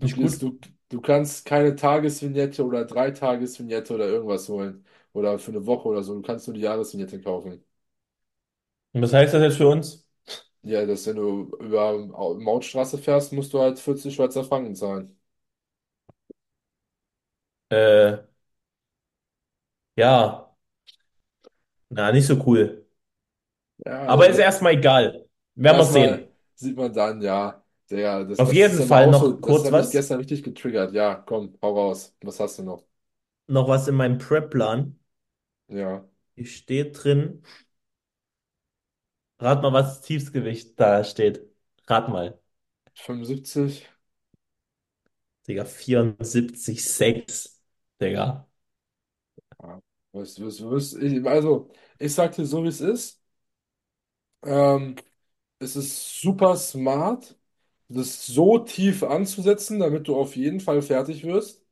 Du, 0.00 0.08
nicht 0.08 0.18
gut. 0.20 0.38
du, 0.38 0.58
du 0.88 1.00
kannst 1.00 1.44
keine 1.46 1.76
Tagesvignette 1.76 2.64
oder 2.64 2.84
Dreitagesvignette 2.84 3.94
oder 3.94 4.06
irgendwas 4.08 4.48
holen. 4.48 4.84
Oder 5.12 5.38
für 5.38 5.50
eine 5.52 5.64
Woche 5.66 5.88
oder 5.88 6.02
so. 6.02 6.14
Du 6.14 6.22
kannst 6.22 6.46
nur 6.46 6.54
die 6.54 6.60
Jahresvignette 6.62 7.20
kaufen. 7.20 7.64
Und 8.92 9.02
was 9.02 9.12
heißt 9.12 9.34
das 9.34 9.42
jetzt 9.42 9.56
für 9.58 9.68
uns? 9.68 10.06
Ja, 10.64 10.86
dass 10.86 11.06
wenn 11.06 11.16
du 11.16 11.56
über 11.60 11.98
Mautstraße 12.36 12.98
fährst, 12.98 13.32
musst 13.32 13.52
du 13.52 13.60
halt 13.60 13.78
40 13.80 14.14
Schweizer 14.14 14.44
Franken 14.44 14.74
zahlen. 14.76 15.16
Äh, 17.72 18.18
ja, 19.96 20.48
na, 21.90 22.12
nicht 22.12 22.26
so 22.26 22.36
cool. 22.46 22.86
Ja, 23.84 24.00
Aber 24.06 24.28
ist 24.28 24.38
also 24.38 24.38
erstmal 24.38 24.74
egal. 24.74 25.26
Werden 25.54 25.78
wir 25.78 25.84
erstmal 25.84 25.86
sehen. 25.86 26.28
sieht 26.54 26.76
man 26.76 26.92
dann, 26.92 27.20
ja, 27.22 27.64
ja, 27.90 28.24
das, 28.24 28.44
Auf 28.44 28.52
das 28.52 28.60
ist 28.60 28.78
jeden 28.78 28.78
dann 28.78 28.92
Fall 28.92 29.06
auch 29.06 29.14
so, 29.14 29.32
noch 29.32 29.40
das 29.40 29.64
kurz 29.64 29.64
hat 29.64 29.76
mich 29.76 29.90
was. 29.90 29.90
gestern 29.90 30.18
richtig 30.18 30.42
getriggert. 30.42 30.92
Ja, 30.94 31.14
komm, 31.16 31.58
hau 31.62 31.74
raus. 31.74 32.16
Was 32.22 32.40
hast 32.40 32.58
du 32.58 32.62
noch? 32.64 32.84
Noch 33.46 33.68
was 33.68 33.86
in 33.86 33.94
meinem 33.94 34.18
Prep-Plan. 34.18 34.98
Ja. 35.68 36.04
Hier 36.34 36.44
steht 36.46 37.02
drin, 37.04 37.42
rat 39.40 39.62
mal, 39.62 39.72
was 39.74 40.00
Tiefsgewicht 40.00 40.78
da 40.80 41.04
steht. 41.04 41.42
Rat 41.86 42.08
mal. 42.08 42.40
75. 42.94 43.86
Digga, 45.46 45.64
74,6. 45.64 47.61
Digga. 48.02 48.46
Ja. 49.62 49.80
Was, 50.12 50.38
was, 50.40 50.60
was, 50.62 50.92
ich, 50.94 51.24
also, 51.26 51.70
ich 51.98 52.12
sag 52.14 52.34
dir 52.34 52.44
so, 52.46 52.62
wie 52.64 52.68
es 52.68 52.80
ist. 52.80 53.22
Ähm, 54.44 54.96
es 55.58 55.76
ist 55.76 56.20
super 56.20 56.56
smart, 56.56 57.36
das 57.88 58.26
so 58.26 58.58
tief 58.58 59.02
anzusetzen, 59.02 59.80
damit 59.80 60.08
du 60.08 60.16
auf 60.16 60.36
jeden 60.36 60.60
Fall 60.60 60.82
fertig 60.82 61.24
wirst. 61.24 61.62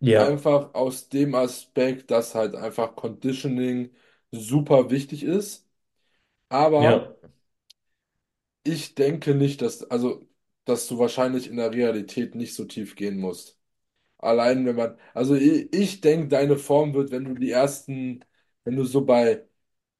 Ja, 0.00 0.38
Einfach 0.38 0.74
aus 0.74 1.08
dem 1.10 1.34
Aspekt, 1.36 2.10
dass 2.10 2.34
halt 2.34 2.54
einfach 2.56 2.96
Conditioning 2.96 3.90
super 4.32 4.90
wichtig 4.90 5.24
ist. 5.24 5.68
Aber 6.50 7.04
ja, 7.04 7.14
ich 8.64 8.94
denke 8.94 9.34
nicht, 9.34 9.62
dass, 9.62 9.84
also, 9.90 10.26
dass 10.66 10.86
du 10.88 10.98
wahrscheinlich 10.98 11.48
in 11.48 11.56
der 11.56 11.72
Realität 11.72 12.34
nicht 12.34 12.54
so 12.54 12.64
tief 12.66 12.94
gehen 12.96 13.16
musst. 13.18 13.58
Allein 14.24 14.64
wenn 14.66 14.76
man, 14.76 14.98
also 15.14 15.34
ich, 15.34 15.72
ich 15.74 16.00
denke, 16.00 16.28
deine 16.28 16.56
Form 16.58 16.94
wird, 16.94 17.10
wenn 17.10 17.24
du 17.24 17.34
die 17.34 17.50
ersten, 17.50 18.24
wenn 18.64 18.76
du 18.76 18.84
so 18.84 19.04
bei 19.04 19.44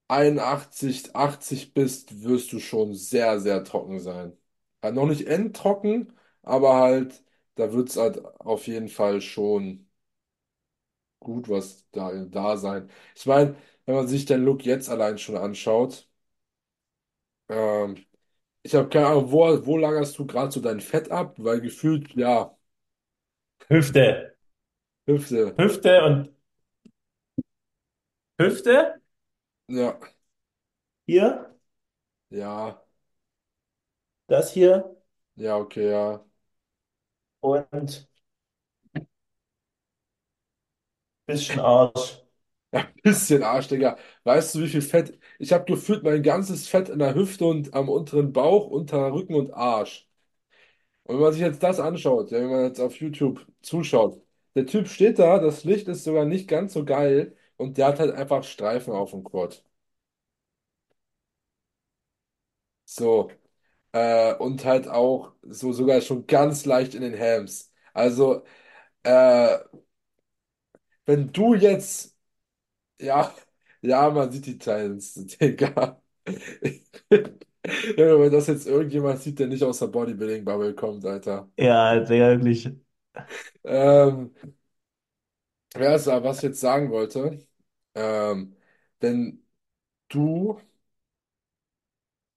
81, 0.09 1.15
80 1.17 1.75
bist, 1.75 2.23
wirst 2.23 2.53
du 2.53 2.61
schon 2.61 2.95
sehr, 2.95 3.41
sehr 3.41 3.65
trocken 3.65 4.01
sein. 4.01 4.37
Halt 4.83 4.95
noch 4.95 5.07
nicht 5.07 5.27
endtrocken, 5.27 6.13
aber 6.43 6.75
halt, 6.77 7.25
da 7.57 7.73
wird 7.73 7.91
es 7.91 7.97
halt 7.97 8.25
auf 8.41 8.67
jeden 8.67 8.89
Fall 8.89 9.21
schon 9.21 9.89
gut 11.21 11.49
was 11.49 11.87
da, 11.93 12.13
da 12.27 12.57
sein. 12.57 12.89
Ich 13.15 13.27
meine, 13.27 13.57
wenn 13.87 13.95
man 13.97 14.07
sich 14.09 14.25
den 14.27 14.45
Look 14.45 14.65
jetzt 14.65 14.89
allein 14.89 15.19
schon 15.19 15.37
anschaut, 15.37 16.09
ähm, 17.49 17.97
ich 18.63 18.75
habe 18.75 18.89
keine 18.89 19.09
Ahnung, 19.09 19.33
wo, 19.33 19.67
wo 19.67 19.77
lagerst 19.79 20.19
du 20.19 20.27
gerade 20.27 20.53
so 20.53 20.61
dein 20.61 20.81
Fett 20.81 21.11
ab? 21.11 21.37
Weil 21.39 21.61
gefühlt, 21.61 22.15
ja, 22.17 22.57
Hüfte, 23.69 24.37
Hüfte, 25.07 25.55
Hüfte 25.59 26.05
und 26.05 26.31
Hüfte 28.39 29.01
ja, 29.69 29.99
hier, 31.07 31.55
ja, 32.31 32.85
das 34.27 34.53
hier 34.53 34.97
ja, 35.37 35.57
okay, 35.59 35.91
ja. 35.91 36.25
und 37.43 38.09
bisschen 41.27 41.61
Arsch. 41.61 42.23
Ja, 42.73 42.87
bisschen 43.03 43.43
Arsch, 43.43 43.69
Digga. 43.69 43.97
Weißt 44.25 44.55
du, 44.55 44.61
wie 44.63 44.69
viel 44.69 44.83
Fett? 44.83 45.19
Ich 45.39 45.53
habe 45.53 45.65
gefühlt 45.65 46.03
mein 46.03 46.23
ganzes 46.23 46.67
Fett 46.69 46.89
in 46.89 46.99
der 46.99 47.15
Hüfte 47.15 47.45
und 47.47 47.73
am 47.75 47.89
unteren 47.89 48.33
Bauch, 48.33 48.67
unter 48.69 49.13
Rücken 49.13 49.35
und 49.35 49.53
Arsch. 49.55 50.09
Und 51.05 51.17
wenn 51.17 51.23
man 51.23 51.33
sich 51.33 51.43
jetzt 51.43 51.63
das 51.63 51.81
anschaut, 51.81 52.31
ja, 52.31 52.41
wenn 52.41 52.51
man 52.51 52.65
jetzt 52.65 52.81
auf 52.81 52.97
YouTube 52.97 53.47
zuschaut, 53.63 54.21
der 54.55 54.67
Typ 54.67 54.89
steht 54.89 55.19
da, 55.19 55.39
das 55.39 55.65
Licht 55.65 55.89
ist 55.89 56.05
sogar 56.05 56.25
nicht 56.25 56.49
ganz 56.49 56.73
so 56.75 56.85
geil 56.85 57.37
und 57.57 57.77
der 57.79 57.89
hat 57.89 57.99
halt 58.01 58.15
einfach 58.15 58.45
Streifen 58.45 58.93
auf 58.95 59.11
dem 59.11 59.25
Quad. 59.25 59.65
So, 62.85 63.31
äh, 63.93 64.35
und 64.37 64.65
halt 64.65 64.89
auch 64.89 65.35
so 65.43 65.73
sogar 65.73 66.01
schon 66.01 66.27
ganz 66.27 66.65
leicht 66.67 66.95
in 66.95 67.03
den 67.03 67.19
Hams. 67.19 67.73
Also, 67.95 68.45
äh, 69.05 69.59
wenn 71.07 71.33
du 71.33 71.55
jetzt, 71.55 72.17
ja, 73.01 73.35
ja, 73.83 74.11
man 74.11 74.33
sieht 74.33 74.47
die 74.47 74.59
Titans, 74.59 75.15
Digga. 75.41 76.03
Ja, 77.97 78.19
wenn 78.21 78.33
das 78.33 78.47
jetzt 78.47 78.67
irgendjemand 78.67 79.21
sieht, 79.21 79.39
der 79.39 79.47
nicht 79.49 79.63
aus 79.63 79.79
der 79.79 79.87
Bodybuilding-Bubble 79.89 80.75
kommt, 80.75 81.05
Alter. 81.05 81.49
Ja, 81.57 82.05
sehr 82.07 82.31
wirklich. 82.39 82.71
Ähm, 83.65 84.31
ja, 85.77 85.91
also, 85.91 86.11
was 86.23 86.39
ich 86.39 86.43
jetzt 86.45 86.61
sagen 86.61 86.91
wollte, 86.91 87.39
ähm, 87.95 88.57
wenn 89.01 89.45
du, 90.09 90.61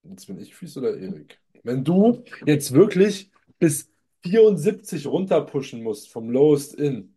jetzt 0.03 0.25
bin 0.27 0.39
ich 0.39 0.55
Fies 0.55 0.77
oder 0.77 0.97
Erik, 0.97 1.39
wenn 1.63 1.83
du 1.83 2.23
jetzt 2.45 2.73
wirklich 2.73 3.31
bis 3.59 3.89
74 4.23 5.07
runterpushen 5.07 5.83
musst 5.83 6.09
vom 6.11 6.29
Lowest 6.29 6.73
In, 6.75 7.15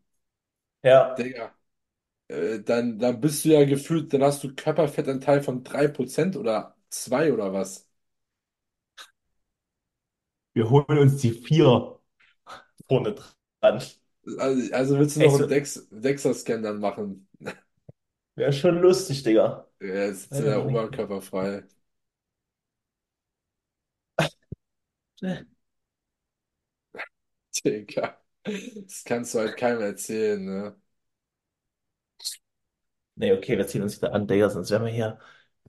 Ja, 0.83 1.18
Digga, 1.18 1.55
äh, 2.29 2.61
dann, 2.62 2.99
dann 3.01 3.20
bist 3.23 3.44
du 3.46 3.51
ja 3.51 3.64
gefühlt, 3.66 4.14
dann 4.14 4.25
hast 4.25 4.44
du 4.44 4.55
Körperfettanteil 4.57 5.42
von 5.42 5.64
3% 5.64 6.37
oder 6.37 6.77
2 6.90 7.35
oder 7.35 7.55
was. 7.55 7.89
Wir 10.55 10.71
holen 10.71 10.99
uns 10.99 11.17
die 11.19 11.33
vier 11.33 11.99
vorne 12.89 13.15
dran. 13.61 13.83
Also, 14.39 14.73
also 14.75 14.99
willst 14.99 15.17
du 15.17 15.21
noch 15.21 15.33
Echt 15.33 15.41
einen 15.41 15.49
Dex, 15.49 15.89
Dexa-Scan 15.91 16.63
dann 16.63 16.81
machen? 16.81 17.29
wäre 18.35 18.53
schon 18.53 18.79
lustig, 18.81 19.23
Digga. 19.23 19.67
Er 19.79 20.07
ist 20.09 20.31
Warte 20.31 20.39
der. 20.39 20.65
Oberkörper 20.65 21.21
frei. 21.23 21.65
Digga. 27.65 28.17
Das 28.45 29.05
kannst 29.05 29.35
du 29.35 29.39
halt 29.41 29.57
keinem 29.57 29.81
erzählen, 29.83 30.45
ne? 30.45 30.77
Nee, 33.15 33.33
okay, 33.33 33.57
wir 33.59 33.67
ziehen 33.67 33.83
uns 33.83 33.97
wieder 34.01 34.13
an, 34.15 34.27
Digga, 34.27 34.49
sonst 34.51 34.71
wären 34.71 34.85
wir 34.85 34.93
hier 34.93 35.19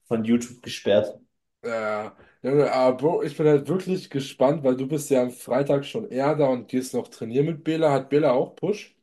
von 0.07 0.23
YouTube 0.23 0.61
gesperrt. 0.63 1.19
Ja, 1.63 2.15
Junge, 2.43 2.71
aber 2.71 2.97
Bro, 2.97 3.23
ich 3.23 3.35
bin 3.37 3.47
halt 3.47 3.67
wirklich 3.67 4.09
gespannt, 4.11 4.63
weil 4.63 4.75
du 4.77 4.87
bist 4.87 5.09
ja 5.09 5.21
am 5.23 5.31
Freitag 5.31 5.85
schon 5.85 6.07
eher 6.09 6.35
da 6.35 6.47
und 6.49 6.67
gehst 6.67 6.93
noch 6.93 7.07
trainieren 7.07 7.45
mit 7.47 7.63
Bela. 7.63 7.91
Hat 7.91 8.09
Bela 8.09 8.31
auch 8.33 8.55
Push? 8.55 8.95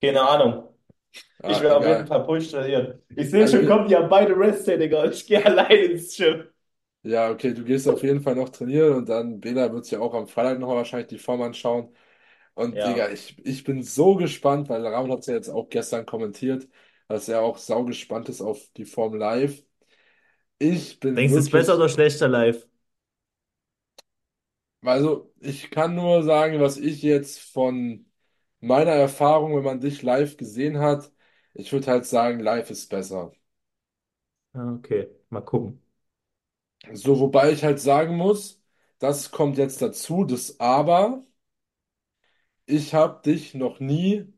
Keine 0.00 0.22
Ahnung. 0.28 0.68
Ich 1.46 1.60
Ah, 1.60 1.62
will 1.62 1.70
auf 1.72 1.86
jeden 1.86 2.06
egal. 2.06 2.08
Fall 2.08 2.24
Push 2.26 2.50
trainieren. 2.52 3.02
Ich 3.16 3.30
sehe 3.30 3.46
Also, 3.46 3.58
schon, 3.58 3.66
kommt, 3.66 3.90
die 3.90 3.96
haben 3.96 4.08
beide 4.10 4.36
Rest 4.38 4.66
Day, 4.68 4.78
Digga. 4.78 5.04
und 5.04 5.14
Ich 5.14 5.26
gehe 5.26 5.44
allein 5.44 5.92
ins 5.92 6.16
Gym. 6.16 6.44
ja, 7.02 7.30
okay, 7.30 7.54
du 7.54 7.64
gehst 7.64 7.88
auf 7.88 8.02
jeden 8.02 8.20
Fall 8.22 8.34
noch 8.34 8.48
trainieren 8.50 8.94
und 8.94 9.08
dann 9.08 9.40
Bela 9.40 9.72
wird 9.72 9.84
sich 9.84 9.92
ja 9.92 10.00
auch 10.00 10.14
am 10.14 10.26
Freitag 10.28 10.58
noch 10.58 10.68
wahrscheinlich 10.68 11.08
die 11.08 11.18
Form 11.18 11.42
anschauen. 11.42 11.94
Und 12.54 12.84
Digga, 12.84 13.08
Ja. 13.08 13.10
ich, 13.10 13.38
ich 13.46 13.64
bin 13.64 13.82
so 13.82 14.16
gespannt, 14.16 14.68
weil 14.68 14.86
Ramon 14.86 15.12
hat 15.12 15.20
es 15.20 15.26
ja 15.26 15.34
jetzt 15.34 15.50
auch 15.50 15.68
gestern 15.70 16.06
kommentiert, 16.06 16.68
dass 17.08 17.28
er 17.28 17.42
auch 17.42 17.58
sau 17.58 17.84
gespannt 17.84 18.28
ist 18.28 18.40
auf 18.42 18.60
die 18.76 18.84
Form 18.86 19.14
live. 19.16 19.62
Ich 20.60 21.00
bin 21.00 21.16
Denkst 21.16 21.34
du, 21.34 21.40
es 21.40 21.46
ist 21.46 21.50
besser 21.50 21.74
wirklich, 21.74 21.76
oder 21.76 21.88
schlechter 21.90 22.28
live? 22.28 22.66
also 24.82 25.32
ich 25.40 25.70
kann 25.70 25.94
nur 25.94 26.22
sagen, 26.22 26.60
was 26.60 26.76
ich 26.76 27.02
jetzt 27.02 27.40
von 27.40 28.06
meiner 28.60 28.92
Erfahrung, 28.92 29.56
wenn 29.56 29.64
man 29.64 29.80
dich 29.80 30.02
live 30.02 30.36
gesehen 30.36 30.78
hat, 30.78 31.12
ich 31.54 31.72
würde 31.72 31.86
halt 31.88 32.06
sagen, 32.06 32.40
live 32.40 32.70
ist 32.70 32.88
besser. 32.88 33.32
Ah, 34.54 34.72
Okay, 34.74 35.08
mal 35.30 35.40
gucken. 35.44 35.80
So, 36.92 37.18
wobei 37.20 37.52
ich 37.52 37.64
halt 37.64 37.80
sagen 37.80 38.16
muss, 38.16 38.62
das 38.98 39.30
kommt 39.30 39.56
jetzt 39.58 39.80
dazu, 39.82 40.24
das 40.24 40.58
Aber, 40.60 41.24
ich 42.66 42.94
habe 42.94 43.20
dich 43.24 43.54
noch 43.54 43.80
nie 43.80 44.32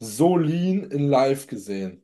so 0.00 0.38
lean 0.38 0.84
in 0.90 1.08
live 1.10 1.46
gesehen. 1.46 2.02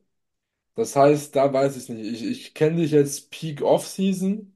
Das 0.75 0.95
heißt, 0.95 1.35
da 1.35 1.51
weiß 1.53 1.77
ich 1.77 1.89
nicht. 1.89 2.05
Ich, 2.05 2.23
ich 2.23 2.53
kenne 2.53 2.77
dich 2.77 2.91
jetzt 2.91 3.31
Peak 3.31 3.61
Off-Season 3.63 4.55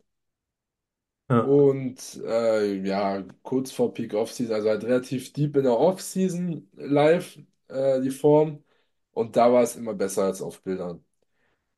Ja. 1.29 1.55
und 1.55 2.15
äh, 2.25 2.75
ja, 2.83 3.21
kurz 3.43 3.71
vor 3.71 3.93
Peak 3.93 4.13
Off-Season, 4.13 4.55
also 4.55 4.69
halt 4.69 4.83
relativ 4.83 5.33
deep 5.33 5.55
in 5.55 5.63
der 5.63 5.77
Off-Season 5.79 6.69
live 6.75 7.37
äh, 7.67 8.01
die 8.01 8.09
Form. 8.11 8.63
Und 9.11 9.35
da 9.35 9.51
war 9.51 9.63
es 9.63 9.75
immer 9.75 9.93
besser 9.93 10.23
als 10.25 10.41
auf 10.41 10.61
Bildern. 10.63 11.03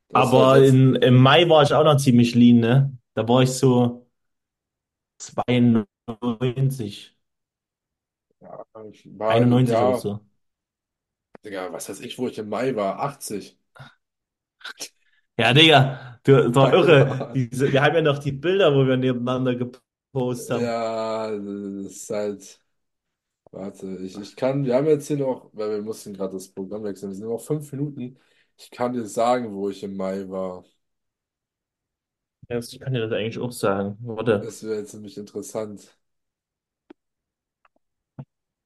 Das 0.10 0.34
halt 0.34 0.54
Aber 0.54 0.58
jetzt, 0.58 0.82
in, 0.82 0.96
im 0.96 1.16
Mai 1.18 1.48
war 1.50 1.64
ich 1.64 1.74
auch 1.74 1.84
noch 1.84 1.98
ziemlich 1.98 2.36
lean, 2.36 2.60
ne? 2.60 2.98
Da 3.16 3.28
war 3.28 3.44
ich 3.44 3.52
so 3.52 4.08
92, 5.18 7.16
ja, 8.42 8.66
ich 8.92 9.08
war, 9.18 9.48
91 9.48 9.82
oder 9.82 9.96
ja, 9.96 9.96
so. 9.96 10.20
Digga, 11.44 11.64
was 11.74 11.90
weiß 11.90 12.00
ich, 12.02 12.18
wo 12.18 12.28
ich 12.30 12.38
im 12.38 12.48
Mai 12.50 12.76
war, 12.78 13.00
80. 13.02 13.59
Ja, 15.38 15.54
Digga, 15.54 16.20
du, 16.24 16.54
war 16.56 16.74
irre. 16.74 17.32
Diese, 17.34 17.72
wir 17.72 17.82
haben 17.82 17.96
ja 17.96 18.02
noch 18.02 18.20
die 18.20 18.32
Bilder, 18.32 18.74
wo 18.76 18.86
wir 18.86 18.98
nebeneinander 18.98 19.56
gepostet 19.56 20.52
haben. 20.58 20.62
Ja, 20.62 21.30
das 21.32 21.86
ist 21.92 22.10
halt, 22.10 22.60
warte, 23.52 23.98
ich, 23.98 24.18
ich 24.18 24.36
kann, 24.36 24.66
wir 24.66 24.76
haben 24.76 24.88
jetzt 24.88 25.08
hier 25.08 25.18
noch, 25.18 25.50
weil 25.54 25.72
wir 25.72 25.82
mussten 25.84 26.14
gerade 26.14 26.34
das 26.34 26.50
Programm 26.50 26.84
wechseln, 26.84 27.12
wir 27.12 27.16
sind 27.18 27.28
noch 27.30 27.42
fünf 27.42 27.72
Minuten. 27.74 28.20
Ich 28.58 28.72
kann 28.72 28.94
dir 28.94 29.06
sagen, 29.08 29.54
wo 29.54 29.70
ich 29.70 29.84
im 29.84 29.98
Mai 29.98 30.30
war. 30.30 30.66
Ja, 32.50 32.58
ich 32.60 32.80
kann 32.80 32.94
dir 32.94 33.02
das 33.08 33.12
eigentlich 33.12 33.40
auch 33.40 33.52
sagen. 33.52 33.98
Warte. 34.02 34.42
Das 34.42 34.64
wäre 34.64 34.80
jetzt 34.80 34.94
nämlich 34.94 35.18
interessant. 35.18 35.98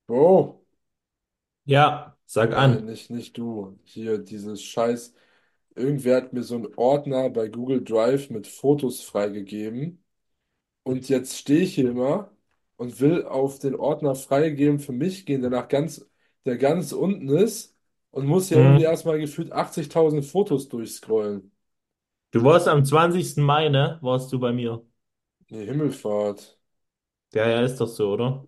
Bro, 0.08 0.64
Ja, 1.66 2.18
sag 2.26 2.52
äh, 2.52 2.56
an. 2.56 2.86
nicht, 2.86 3.10
nicht 3.10 3.38
du. 3.38 3.80
Hier, 3.84 4.18
dieses 4.18 4.62
Scheiß. 4.64 5.14
Irgendwer 5.76 6.18
hat 6.18 6.34
mir 6.34 6.44
so 6.44 6.56
einen 6.56 6.74
Ordner 6.76 7.30
bei 7.30 7.48
Google 7.50 7.84
Drive 7.84 8.30
mit 8.30 8.48
Fotos 8.48 9.02
freigegeben. 9.02 10.04
Und 10.84 11.10
jetzt 11.10 11.38
stehe 11.38 11.62
ich 11.62 11.76
hier 11.76 11.90
immer 11.92 12.32
und 12.78 13.00
will 13.02 13.26
auf 13.26 13.60
den 13.60 13.76
Ordner 13.76 14.16
freigeben 14.16 14.80
für 14.80 14.94
mich 14.94 15.26
gehen, 15.26 15.42
der 15.42 15.50
nach 15.52 15.68
ganz, 15.70 16.06
der 16.46 16.58
ganz 16.58 16.92
unten 16.94 17.30
ist 17.30 17.78
und 18.12 18.28
muss 18.28 18.50
ja 18.50 18.60
irgendwie 18.60 18.84
Hm. 18.84 18.86
erstmal 18.86 19.20
gefühlt 19.20 19.52
80.000 19.54 20.26
Fotos 20.26 20.70
durchscrollen. 20.70 21.52
Du 22.32 22.44
warst 22.44 22.68
am 22.68 22.84
20. 22.84 23.42
Mai, 23.42 23.70
ne? 23.70 23.98
Warst 24.02 24.32
du 24.34 24.40
bei 24.40 24.52
mir? 24.52 24.86
Nee, 25.50 25.66
Himmelfahrt. 25.66 26.60
Ja, 27.34 27.48
ja, 27.50 27.62
ist 27.64 27.78
doch 27.82 27.88
so, 27.88 28.14
oder? 28.14 28.48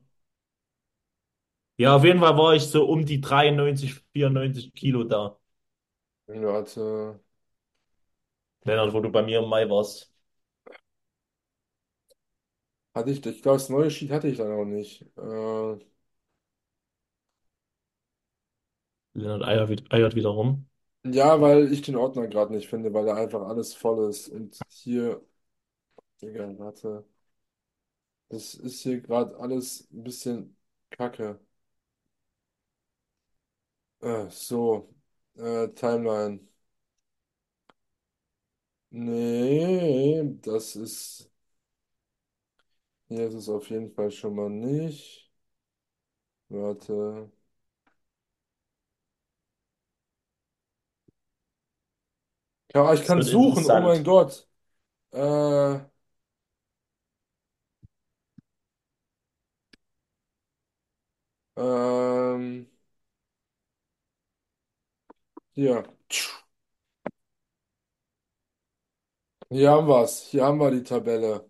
Ja, 1.77 1.95
auf 1.95 2.03
jeden 2.05 2.19
Fall 2.19 2.37
war 2.37 2.53
ich 2.55 2.63
so 2.63 2.85
um 2.85 3.05
die 3.05 3.19
93, 3.21 3.93
94 4.13 4.73
Kilo 4.73 5.03
da. 5.03 5.37
Warte. 6.27 7.19
Lennart, 8.65 8.91
wo 8.93 8.99
du 8.99 9.09
bei 9.11 9.23
mir 9.23 9.39
im 9.39 9.47
Mai 9.49 9.69
warst. 9.69 10.13
Hatte 12.95 13.11
ich, 13.11 13.23
ich 13.25 13.41
glaube, 13.43 13.57
das 13.59 13.69
neue 13.69 13.91
Sheet 13.91 14.09
hatte 14.11 14.27
ich 14.27 14.37
dann 14.37 14.51
auch 14.51 14.65
nicht. 14.65 15.01
Äh, 15.17 15.77
Lennart 19.15 19.43
eiert, 19.43 19.69
wi- 19.69 19.83
eiert 19.89 20.15
wieder 20.15 20.29
rum. 20.29 20.67
ja, 21.03 21.39
weil 21.41 21.71
ich 21.71 21.81
den 21.83 21.95
Ordner 21.95 22.27
gerade 22.27 22.53
nicht 22.53 22.67
finde, 22.69 22.93
weil 22.93 23.05
da 23.05 23.15
einfach 23.15 23.41
alles 23.47 23.73
voll 23.73 24.09
ist. 24.09 24.27
Und 24.29 24.59
hier, 24.69 25.21
Digga, 26.21 26.47
warte. 26.59 27.05
Das 28.29 28.53
ist 28.55 28.81
hier 28.83 29.01
gerade 29.01 29.35
alles 29.39 29.87
ein 29.91 30.03
bisschen 30.03 30.55
kacke. 30.91 31.39
Äh, 34.01 34.29
so, 34.29 34.94
äh, 35.37 35.67
Timeline. 35.73 36.39
Nee, 38.89 40.23
das 40.41 40.75
ist, 40.75 41.31
hier 43.07 43.25
ist 43.27 43.33
es 43.33 43.49
auf 43.49 43.67
jeden 43.71 43.89
Fall 43.91 44.11
schon 44.11 44.35
mal 44.35 44.47
nicht. 44.49 45.31
Warte. 46.49 47.29
Ja, 52.73 52.93
ich 52.93 53.03
Es 53.03 53.05
kann 53.05 53.15
wird 53.15 53.27
suchen, 53.27 53.65
oh 53.65 53.81
mein 53.81 54.03
interessant. 54.03 54.03
Gott. 54.03 54.47
Äh, 55.11 55.79
ähm, 61.57 62.67
hier. 65.55 65.83
Hier 69.49 69.71
haben 69.71 69.87
wir's. 69.87 70.21
Hier 70.29 70.45
haben 70.45 70.59
wir 70.59 70.69
die 70.71 70.83
Tabelle. 70.83 71.49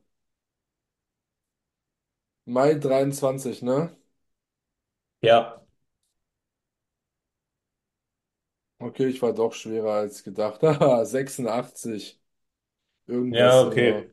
Mai 2.56 2.74
23, 2.80 3.62
ne? 3.62 3.96
Ja, 5.22 5.62
Okay, 8.80 9.08
ich 9.08 9.22
war 9.22 9.34
doch 9.34 9.54
schwerer 9.54 9.94
als 9.94 10.24
gedacht. 10.24 10.62
Haha, 10.63 11.06
86. 11.06 12.22
ja, 13.30 13.62
Irgendwas 13.62 13.63
immer. 13.63 14.04
okay. 14.04 14.12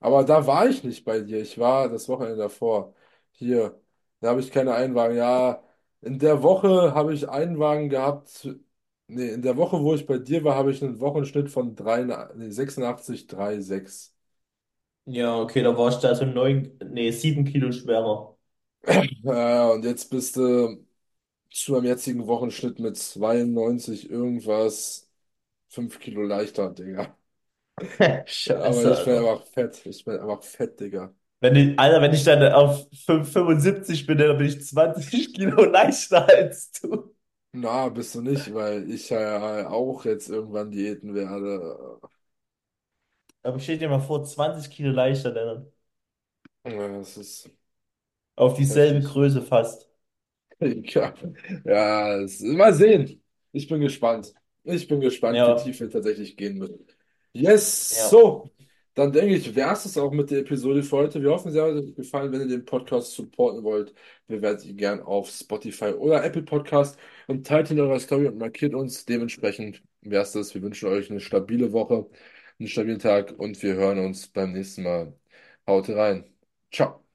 Aber 0.00 0.24
da 0.24 0.46
war 0.46 0.68
ich 0.68 0.84
nicht 0.84 1.04
bei 1.04 1.20
dir. 1.20 1.40
Ich 1.42 1.58
war 1.58 1.88
das 1.88 2.08
Wochenende 2.08 2.36
davor. 2.38 2.94
Hier. 3.32 3.80
Da 4.20 4.30
habe 4.30 4.40
ich 4.40 4.50
keine 4.50 4.74
Einwagen. 4.74 5.16
Ja, 5.16 5.62
in 6.00 6.18
der 6.18 6.42
Woche 6.42 6.94
habe 6.94 7.14
ich 7.14 7.28
Einwagen 7.28 7.88
gehabt. 7.88 8.48
Nee, 9.08 9.30
in 9.32 9.42
der 9.42 9.56
Woche, 9.56 9.80
wo 9.82 9.94
ich 9.94 10.06
bei 10.06 10.18
dir 10.18 10.44
war, 10.44 10.54
habe 10.56 10.70
ich 10.72 10.82
einen 10.82 11.00
Wochenschnitt 11.00 11.50
von 11.50 11.74
3, 11.74 12.04
nee, 12.36 12.50
86, 12.50 13.26
3,6. 13.26 14.14
Ja, 15.06 15.36
okay, 15.40 15.62
da 15.62 15.76
war 15.76 15.88
ich 15.88 15.96
da 15.96 16.14
so 16.14 16.24
neun, 16.26 16.78
nee, 16.84 17.10
sieben 17.10 17.44
Kilo 17.44 17.72
schwerer. 17.72 18.36
Ja, 19.22 19.70
und 19.70 19.84
jetzt 19.84 20.10
bist 20.10 20.36
du 20.36 20.86
zu 21.50 21.72
meinem 21.72 21.86
jetzigen 21.86 22.26
Wochenschnitt 22.28 22.78
mit 22.80 22.96
92 22.98 24.10
irgendwas 24.10 25.10
5 25.68 25.98
Kilo 26.00 26.22
leichter, 26.22 26.70
Digga. 26.72 27.16
Aber 28.60 28.82
Scheiße, 28.82 28.92
ich 28.92 29.04
bin 29.04 29.14
Alter. 29.14 29.24
einfach 29.24 29.44
fett. 29.46 29.84
Ich 29.86 30.04
bin 30.04 30.18
einfach 30.20 30.42
fett, 30.44 30.78
Digga. 30.80 31.12
Wenn 31.40 31.54
ich, 31.56 31.78
Alter, 31.78 32.02
wenn 32.02 32.12
ich 32.14 32.24
dann 32.24 32.52
auf 32.52 32.88
5 33.06 33.32
75 33.32 34.06
bin, 34.06 34.18
dann 34.18 34.36
bin 34.38 34.48
ich 34.48 34.64
20 34.66 35.34
Kilo 35.34 35.64
leichter 35.64 36.28
als 36.28 36.72
du. 36.72 37.14
Na, 37.52 37.88
bist 37.90 38.14
du 38.14 38.20
nicht, 38.22 38.52
weil 38.54 38.90
ich 38.90 39.10
ja 39.10 39.68
auch 39.68 40.04
jetzt 40.04 40.28
irgendwann 40.30 40.70
Diäten 40.70 41.14
werde. 41.14 42.00
Aber 43.42 43.58
stell 43.60 43.78
dir 43.78 43.88
mal 43.88 43.98
vor, 44.00 44.22
20 44.24 44.70
Kilo 44.70 44.90
leichter, 44.92 45.32
Lennart. 45.32 45.72
Ja, 46.64 46.88
Das 46.98 47.16
ist 47.16 47.50
Auf 48.36 48.54
dieselbe 48.56 49.02
heftig. 49.02 49.06
Größe 49.06 49.42
fast. 49.42 49.86
Ja, 50.60 51.14
ja, 51.64 52.18
es- 52.20 52.40
mal 52.40 52.74
sehen. 52.74 53.22
Ich 53.52 53.68
bin 53.68 53.80
gespannt. 53.80 54.34
Ich 54.64 54.88
bin 54.88 55.00
gespannt, 55.00 55.46
wie 55.46 55.54
Ja, 55.54 55.54
tief 55.54 55.80
wir 55.80 55.90
tatsächlich 55.90 56.36
gehen 56.36 56.58
müssen. 56.58 56.86
Yes, 57.32 58.08
ja, 58.08 58.08
so. 58.08 58.50
Dann 58.98 59.12
denke 59.12 59.36
ich, 59.36 59.54
wäre 59.54 59.72
es 59.74 59.96
auch 59.96 60.10
mit 60.10 60.30
der 60.32 60.40
Episode 60.40 60.82
für 60.82 60.96
heute. 60.96 61.22
Wir 61.22 61.30
hoffen, 61.30 61.52
sie 61.52 61.60
hat 61.60 61.68
euch 61.68 61.94
gefallen. 61.94 62.32
Wenn 62.32 62.40
ihr 62.40 62.48
den 62.48 62.64
Podcast 62.64 63.12
supporten 63.12 63.62
wollt, 63.62 63.94
bewertet 64.26 64.66
ihn 64.66 64.76
gern 64.76 65.00
auf 65.00 65.28
Spotify 65.30 65.92
oder 65.92 66.24
Apple 66.24 66.42
Podcast 66.42 66.98
und 67.28 67.46
teilt 67.46 67.70
ihn 67.70 67.78
in 67.78 67.84
eurer 67.84 68.00
Story 68.00 68.26
und 68.26 68.38
markiert 68.38 68.74
uns. 68.74 69.04
Dementsprechend 69.04 69.84
wäre 70.00 70.24
es 70.24 70.32
das. 70.32 70.52
Wir 70.52 70.62
wünschen 70.62 70.88
euch 70.88 71.10
eine 71.10 71.20
stabile 71.20 71.72
Woche, 71.72 72.10
einen 72.58 72.68
stabilen 72.68 72.98
Tag 72.98 73.38
und 73.38 73.62
wir 73.62 73.74
hören 73.74 74.00
uns 74.00 74.26
beim 74.28 74.52
nächsten 74.52 74.82
Mal. 74.82 75.14
Haut 75.66 75.88
rein. 75.90 76.24
Ciao. 76.72 77.07